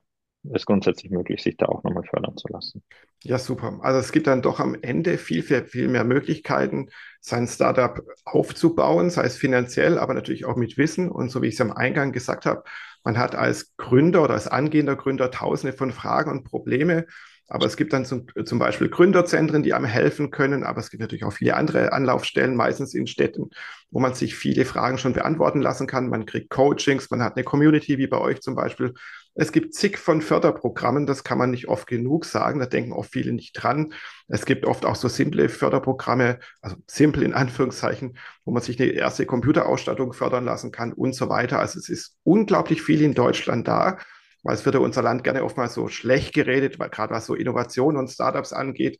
ist 0.54 0.66
grundsätzlich 0.66 1.12
möglich, 1.12 1.42
sich 1.42 1.58
da 1.58 1.66
auch 1.66 1.84
nochmal 1.84 2.04
fördern 2.04 2.38
zu 2.38 2.48
lassen. 2.48 2.82
Ja, 3.24 3.38
super. 3.38 3.80
Also 3.82 4.00
es 4.00 4.12
gibt 4.12 4.28
dann 4.28 4.42
doch 4.42 4.60
am 4.60 4.76
Ende 4.82 5.18
viel, 5.18 5.44
viel, 5.44 5.66
viel 5.66 5.90
mehr 5.90 6.06
Möglichkeiten, 6.06 6.90
sein 7.20 7.48
Startup 7.48 8.02
aufzubauen, 8.24 9.10
sei 9.10 9.26
es 9.26 9.36
finanziell, 9.36 9.98
aber 9.98 10.14
natürlich 10.14 10.46
auch 10.46 10.56
mit 10.56 10.78
Wissen. 10.78 11.10
Und 11.10 11.30
so 11.30 11.42
wie 11.42 11.48
ich 11.48 11.56
es 11.56 11.62
am 11.62 11.72
Eingang 11.72 12.14
gesagt 12.14 12.46
habe, 12.46 12.64
man 13.04 13.18
hat 13.18 13.36
als 13.36 13.76
Gründer 13.78 14.24
oder 14.24 14.34
als 14.34 14.48
angehender 14.48 14.96
Gründer 14.96 15.32
tausende 15.32 15.76
von 15.76 15.92
Fragen 15.92 16.32
und 16.32 16.44
Probleme. 16.46 17.06
Aber 17.50 17.66
es 17.66 17.78
gibt 17.78 17.94
dann 17.94 18.06
zum, 18.06 18.28
zum, 18.46 18.60
Beispiel 18.60 18.90
Gründerzentren, 18.90 19.64
die 19.64 19.74
einem 19.74 19.86
helfen 19.86 20.30
können. 20.30 20.64
Aber 20.64 20.80
es 20.80 20.92
gibt 20.92 21.02
natürlich 21.02 21.24
auch 21.24 21.34
viele 21.34 21.56
andere 21.56 21.92
Anlaufstellen, 21.94 22.56
meistens 22.56 22.94
in 22.94 23.08
Städten, 23.08 23.50
wo 23.90 24.00
man 24.00 24.14
sich 24.14 24.36
viele 24.36 24.66
Fragen 24.66 25.00
schon 25.00 25.14
beantworten 25.14 25.62
lassen 25.62 25.88
kann. 25.88 26.10
Man 26.10 26.28
kriegt 26.28 26.52
Coachings, 26.52 27.10
man 27.10 27.24
hat 27.24 27.36
eine 27.36 27.44
Community, 27.44 27.98
wie 27.98 28.08
bei 28.08 28.20
euch 28.20 28.42
zum 28.42 28.56
Beispiel. 28.56 28.94
Es 29.36 29.52
gibt 29.52 29.74
zig 29.74 29.98
von 29.98 30.22
Förderprogrammen, 30.22 31.06
das 31.06 31.24
kann 31.24 31.38
man 31.38 31.52
nicht 31.52 31.68
oft 31.68 31.88
genug 31.88 32.26
sagen. 32.26 32.60
Da 32.60 32.66
denken 32.66 32.92
oft 32.92 33.12
viele 33.12 33.32
nicht 33.32 33.54
dran. 33.54 33.94
Es 34.28 34.46
gibt 34.46 34.66
oft 34.66 34.86
auch 34.86 34.96
so 34.96 35.08
simple 35.08 35.50
Förderprogramme, 35.50 36.40
also 36.62 36.76
simpel 36.88 37.24
in 37.24 37.34
Anführungszeichen, 37.34 38.18
wo 38.44 38.52
man 38.52 38.62
sich 38.62 38.82
eine 38.82 38.92
erste 38.92 39.26
Computerausstattung 39.26 40.14
fördern 40.14 40.46
lassen 40.46 40.72
kann 40.72 40.94
und 40.94 41.14
so 41.14 41.30
weiter. 41.30 41.60
Also 41.60 41.80
es 41.80 41.90
ist 41.90 42.18
unglaublich 42.24 42.82
viel 42.82 43.02
in 43.02 43.14
Deutschland 43.14 43.68
da 43.68 43.98
weil 44.44 44.56
es 44.56 44.66
wird 44.66 44.76
ja 44.76 44.82
unser 44.82 45.02
Land 45.02 45.24
gerne 45.24 45.44
oftmals 45.44 45.74
so 45.74 45.88
schlecht 45.88 46.34
geredet, 46.34 46.80
weil 46.80 46.90
gerade 46.90 47.14
was 47.14 47.26
so 47.26 47.36
Innovation 47.36 47.98
und 47.98 48.10
Startups 48.10 48.54
angeht. 48.54 49.00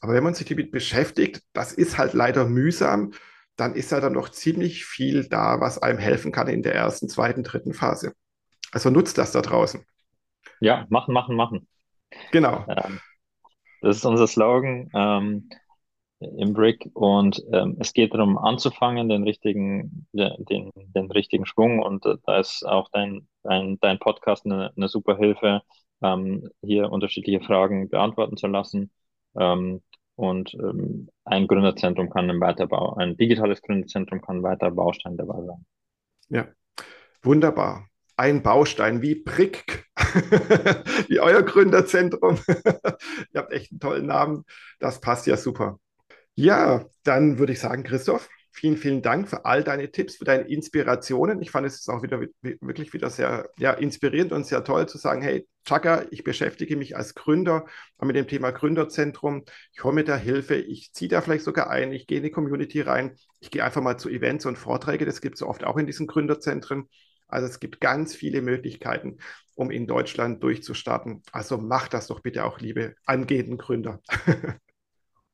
Aber 0.00 0.14
wenn 0.14 0.24
man 0.24 0.34
sich 0.34 0.48
damit 0.48 0.70
beschäftigt, 0.72 1.42
das 1.52 1.72
ist 1.72 1.98
halt 1.98 2.14
leider 2.14 2.46
mühsam, 2.46 3.12
dann 3.56 3.74
ist 3.74 3.92
ja 3.92 4.00
dann 4.00 4.14
noch 4.14 4.30
ziemlich 4.30 4.86
viel 4.86 5.28
da, 5.28 5.60
was 5.60 5.78
einem 5.78 5.98
helfen 5.98 6.32
kann 6.32 6.48
in 6.48 6.62
der 6.62 6.74
ersten, 6.74 7.08
zweiten, 7.08 7.42
dritten 7.42 7.74
Phase. 7.74 8.12
Also 8.72 8.90
nutzt 8.90 9.18
das 9.18 9.32
da 9.32 9.40
draußen. 9.40 9.84
Ja, 10.60 10.86
machen, 10.90 11.12
machen, 11.12 11.36
machen. 11.36 11.68
Genau. 12.32 12.64
Ähm, 12.68 13.00
das 13.80 13.96
ist 13.96 14.04
unser 14.04 14.26
Slogan. 14.26 14.90
Ähm, 14.94 15.48
im 16.20 16.52
Brick 16.52 16.90
und 16.94 17.42
ähm, 17.52 17.76
es 17.80 17.94
geht 17.94 18.12
darum 18.12 18.36
anzufangen, 18.36 19.08
den 19.08 19.22
richtigen, 19.22 20.06
den, 20.12 20.70
den 20.74 21.10
richtigen 21.10 21.46
Schwung 21.46 21.80
und 21.80 22.04
äh, 22.04 22.16
da 22.26 22.38
ist 22.38 22.62
auch 22.66 22.88
dein, 22.92 23.26
dein, 23.42 23.78
dein 23.80 23.98
Podcast 23.98 24.44
eine, 24.44 24.70
eine 24.76 24.88
super 24.88 25.16
Hilfe, 25.16 25.62
ähm, 26.02 26.48
hier 26.62 26.92
unterschiedliche 26.92 27.40
Fragen 27.40 27.88
beantworten 27.88 28.36
zu 28.36 28.46
lassen. 28.48 28.90
Ähm, 29.38 29.82
und 30.16 30.52
ähm, 30.54 31.08
ein 31.24 31.46
Gründerzentrum 31.46 32.10
kann 32.10 32.28
ein 32.28 32.40
Weiterbau, 32.40 32.94
ein 32.96 33.16
digitales 33.16 33.62
Gründerzentrum 33.62 34.20
kann 34.20 34.38
ein 34.38 34.42
weiterer 34.42 34.72
Baustein 34.72 35.16
dabei 35.16 35.42
sein. 35.42 35.64
Ja, 36.28 36.48
wunderbar. 37.22 37.89
Ein 38.20 38.42
Baustein 38.42 39.00
wie 39.00 39.14
Brick, 39.14 39.86
wie 41.08 41.20
euer 41.20 41.42
Gründerzentrum. 41.42 42.38
Ihr 43.32 43.40
habt 43.40 43.50
echt 43.50 43.72
einen 43.72 43.80
tollen 43.80 44.04
Namen. 44.04 44.44
Das 44.78 45.00
passt 45.00 45.26
ja 45.26 45.38
super. 45.38 45.80
Ja, 46.34 46.84
dann 47.02 47.38
würde 47.38 47.54
ich 47.54 47.60
sagen, 47.60 47.82
Christoph, 47.82 48.28
vielen, 48.52 48.76
vielen 48.76 49.00
Dank 49.00 49.26
für 49.26 49.46
all 49.46 49.64
deine 49.64 49.90
Tipps, 49.90 50.16
für 50.16 50.26
deine 50.26 50.42
Inspirationen. 50.42 51.40
Ich 51.40 51.50
fand 51.50 51.66
es 51.66 51.88
auch 51.88 52.02
wieder 52.02 52.20
wirklich 52.42 52.92
wieder 52.92 53.08
sehr 53.08 53.48
ja, 53.56 53.72
inspirierend 53.72 54.32
und 54.32 54.44
sehr 54.44 54.64
toll 54.64 54.86
zu 54.86 54.98
sagen, 54.98 55.22
hey, 55.22 55.48
Chaka, 55.64 56.04
ich 56.10 56.22
beschäftige 56.22 56.76
mich 56.76 56.98
als 56.98 57.14
Gründer 57.14 57.64
mit 58.02 58.16
dem 58.16 58.28
Thema 58.28 58.50
Gründerzentrum. 58.50 59.46
Ich 59.72 59.82
hole 59.82 59.94
mir 59.94 60.04
da 60.04 60.18
Hilfe, 60.18 60.56
ich 60.56 60.92
ziehe 60.92 61.08
da 61.08 61.22
vielleicht 61.22 61.44
sogar 61.44 61.70
ein, 61.70 61.90
ich 61.92 62.06
gehe 62.06 62.18
in 62.18 62.24
die 62.24 62.30
Community 62.30 62.82
rein, 62.82 63.16
ich 63.40 63.50
gehe 63.50 63.64
einfach 63.64 63.80
mal 63.80 63.96
zu 63.96 64.10
Events 64.10 64.44
und 64.44 64.58
Vorträge, 64.58 65.06
das 65.06 65.22
gibt 65.22 65.36
es 65.36 65.42
oft 65.42 65.64
auch 65.64 65.78
in 65.78 65.86
diesen 65.86 66.06
Gründerzentren. 66.06 66.86
Also 67.32 67.46
es 67.46 67.60
gibt 67.60 67.80
ganz 67.80 68.14
viele 68.14 68.42
Möglichkeiten, 68.42 69.18
um 69.54 69.70
in 69.70 69.86
Deutschland 69.86 70.42
durchzustarten. 70.42 71.22
Also 71.32 71.58
macht 71.58 71.94
das 71.94 72.06
doch 72.06 72.20
bitte 72.20 72.44
auch, 72.44 72.60
liebe 72.60 72.94
angehenden 73.04 73.58
Gründer. 73.58 74.00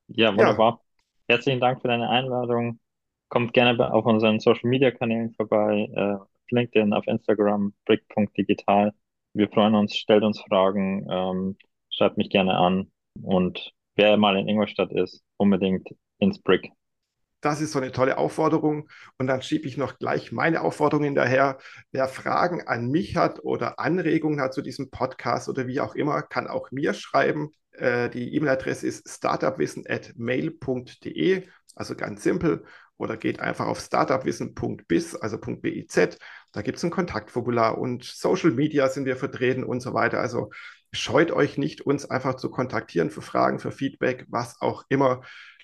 Ja, 0.09 0.31
wunderbar. 0.37 0.81
Ja. 1.29 1.35
Herzlichen 1.35 1.61
Dank 1.61 1.83
für 1.83 1.89
deine 1.89 2.09
Einladung. 2.09 2.79
Kommt 3.29 3.53
gerne 3.53 3.93
auf 3.93 4.07
unseren 4.07 4.39
Social 4.39 4.71
Media 4.71 4.93
Kanälen 4.93 5.33
vorbei, 5.35 5.89
äh, 5.95 6.55
LinkedIn, 6.55 6.93
auf 6.93 7.07
Instagram, 7.09 7.75
brick.digital. 7.85 8.93
Wir 9.33 9.49
freuen 9.49 9.75
uns, 9.75 9.97
stellt 9.97 10.23
uns 10.23 10.41
Fragen, 10.43 11.07
ähm, 11.11 11.57
schreibt 11.91 12.19
mich 12.19 12.31
gerne 12.31 12.57
an 12.57 12.91
und 13.23 13.73
wer 13.97 14.17
mal 14.17 14.37
in 14.37 14.49
Ingolstadt 14.49 14.93
ist, 14.93 15.25
unbedingt 15.39 15.89
ins 16.19 16.39
Brick. 16.41 16.71
Das 17.41 17.61
ist 17.61 17.73
so 17.73 17.79
eine 17.79 17.93
tolle 17.93 18.19
Aufforderung. 18.19 18.89
Und 19.19 19.27
dann 19.27 19.43
schiebe 19.43 19.69
ich 19.69 19.77
noch 19.77 19.99
gleich 19.99 20.33
meine 20.33 20.63
Aufforderung 20.63 21.05
hinterher. 21.05 21.59
Wer 21.93 22.09
Fragen 22.09 22.67
an 22.67 22.91
mich 22.91 23.17
hat 23.17 23.45
oder 23.45 23.79
Anregungen 23.79 24.41
hat 24.41 24.55
zu 24.55 24.63
diesem 24.63 24.91
Podcast 24.91 25.49
oder 25.49 25.67
wie 25.67 25.81
auch 25.81 25.95
immer, 25.95 26.23
kann 26.23 26.47
auch 26.47 26.71
mir 26.71 26.95
schreiben. 26.95 27.51
Äh, 27.73 28.09
die 28.11 28.35
E-Mail-Adresse 28.35 28.87
ist 28.87 29.09
startupwissen.mail.de, 29.09 31.47
also 31.75 31.95
ganz 31.95 32.23
simpel. 32.23 32.65
Oder 32.99 33.19
geht 33.19 33.41
einfach 33.41 33.67
auf 33.67 33.81
startupwissen.biz, 33.81 35.17
also 35.17 35.39
.biz. 35.39 36.17
Da 36.53 36.63
gibt 36.63 36.79
es 36.79 36.85
ein 36.85 36.91
Kontaktformular 36.91 37.77
und 37.77 38.05
Social 38.05 38.51
Media 38.51 38.89
sind 38.89 39.05
wir 39.05 39.17
vertreten 39.17 39.65
und 39.65 39.81
so 39.81 39.93
weiter. 39.93 40.21
Also 40.21 40.51
scheut 40.93 41.31
euch 41.31 41.59
nicht, 41.59 41.83
uns 41.83 42.11
einfach 42.11 42.37
zu 42.37 42.51
kontaktieren 42.51 43.11
für 43.11 43.21
Fragen, 43.21 43.59
für 43.59 43.73
Feedback, 43.73 44.25
was 44.29 44.63
auch 44.63 44.85
immer. 44.89 45.21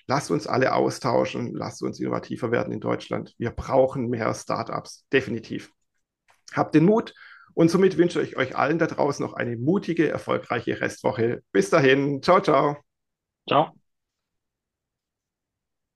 Lasst 0.07 0.31
uns 0.31 0.47
alle 0.47 0.73
austauschen, 0.73 1.53
lasst 1.53 1.81
uns 1.81 1.99
innovativer 1.99 2.51
werden 2.51 2.73
in 2.73 2.79
Deutschland. 2.79 3.33
Wir 3.37 3.51
brauchen 3.51 4.09
mehr 4.09 4.33
Startups, 4.33 5.05
definitiv. 5.11 5.71
Habt 6.53 6.75
den 6.75 6.85
Mut, 6.85 7.13
und 7.53 7.69
somit 7.69 7.97
wünsche 7.97 8.21
ich 8.21 8.35
euch 8.37 8.55
allen 8.55 8.79
da 8.79 8.87
draußen 8.87 9.23
noch 9.23 9.33
eine 9.33 9.55
mutige, 9.57 10.09
erfolgreiche 10.09 10.81
Restwoche. 10.81 11.43
Bis 11.51 11.69
dahin. 11.69 12.21
Ciao, 12.21 12.41
ciao. 12.41 12.77
Ciao. 13.47 13.73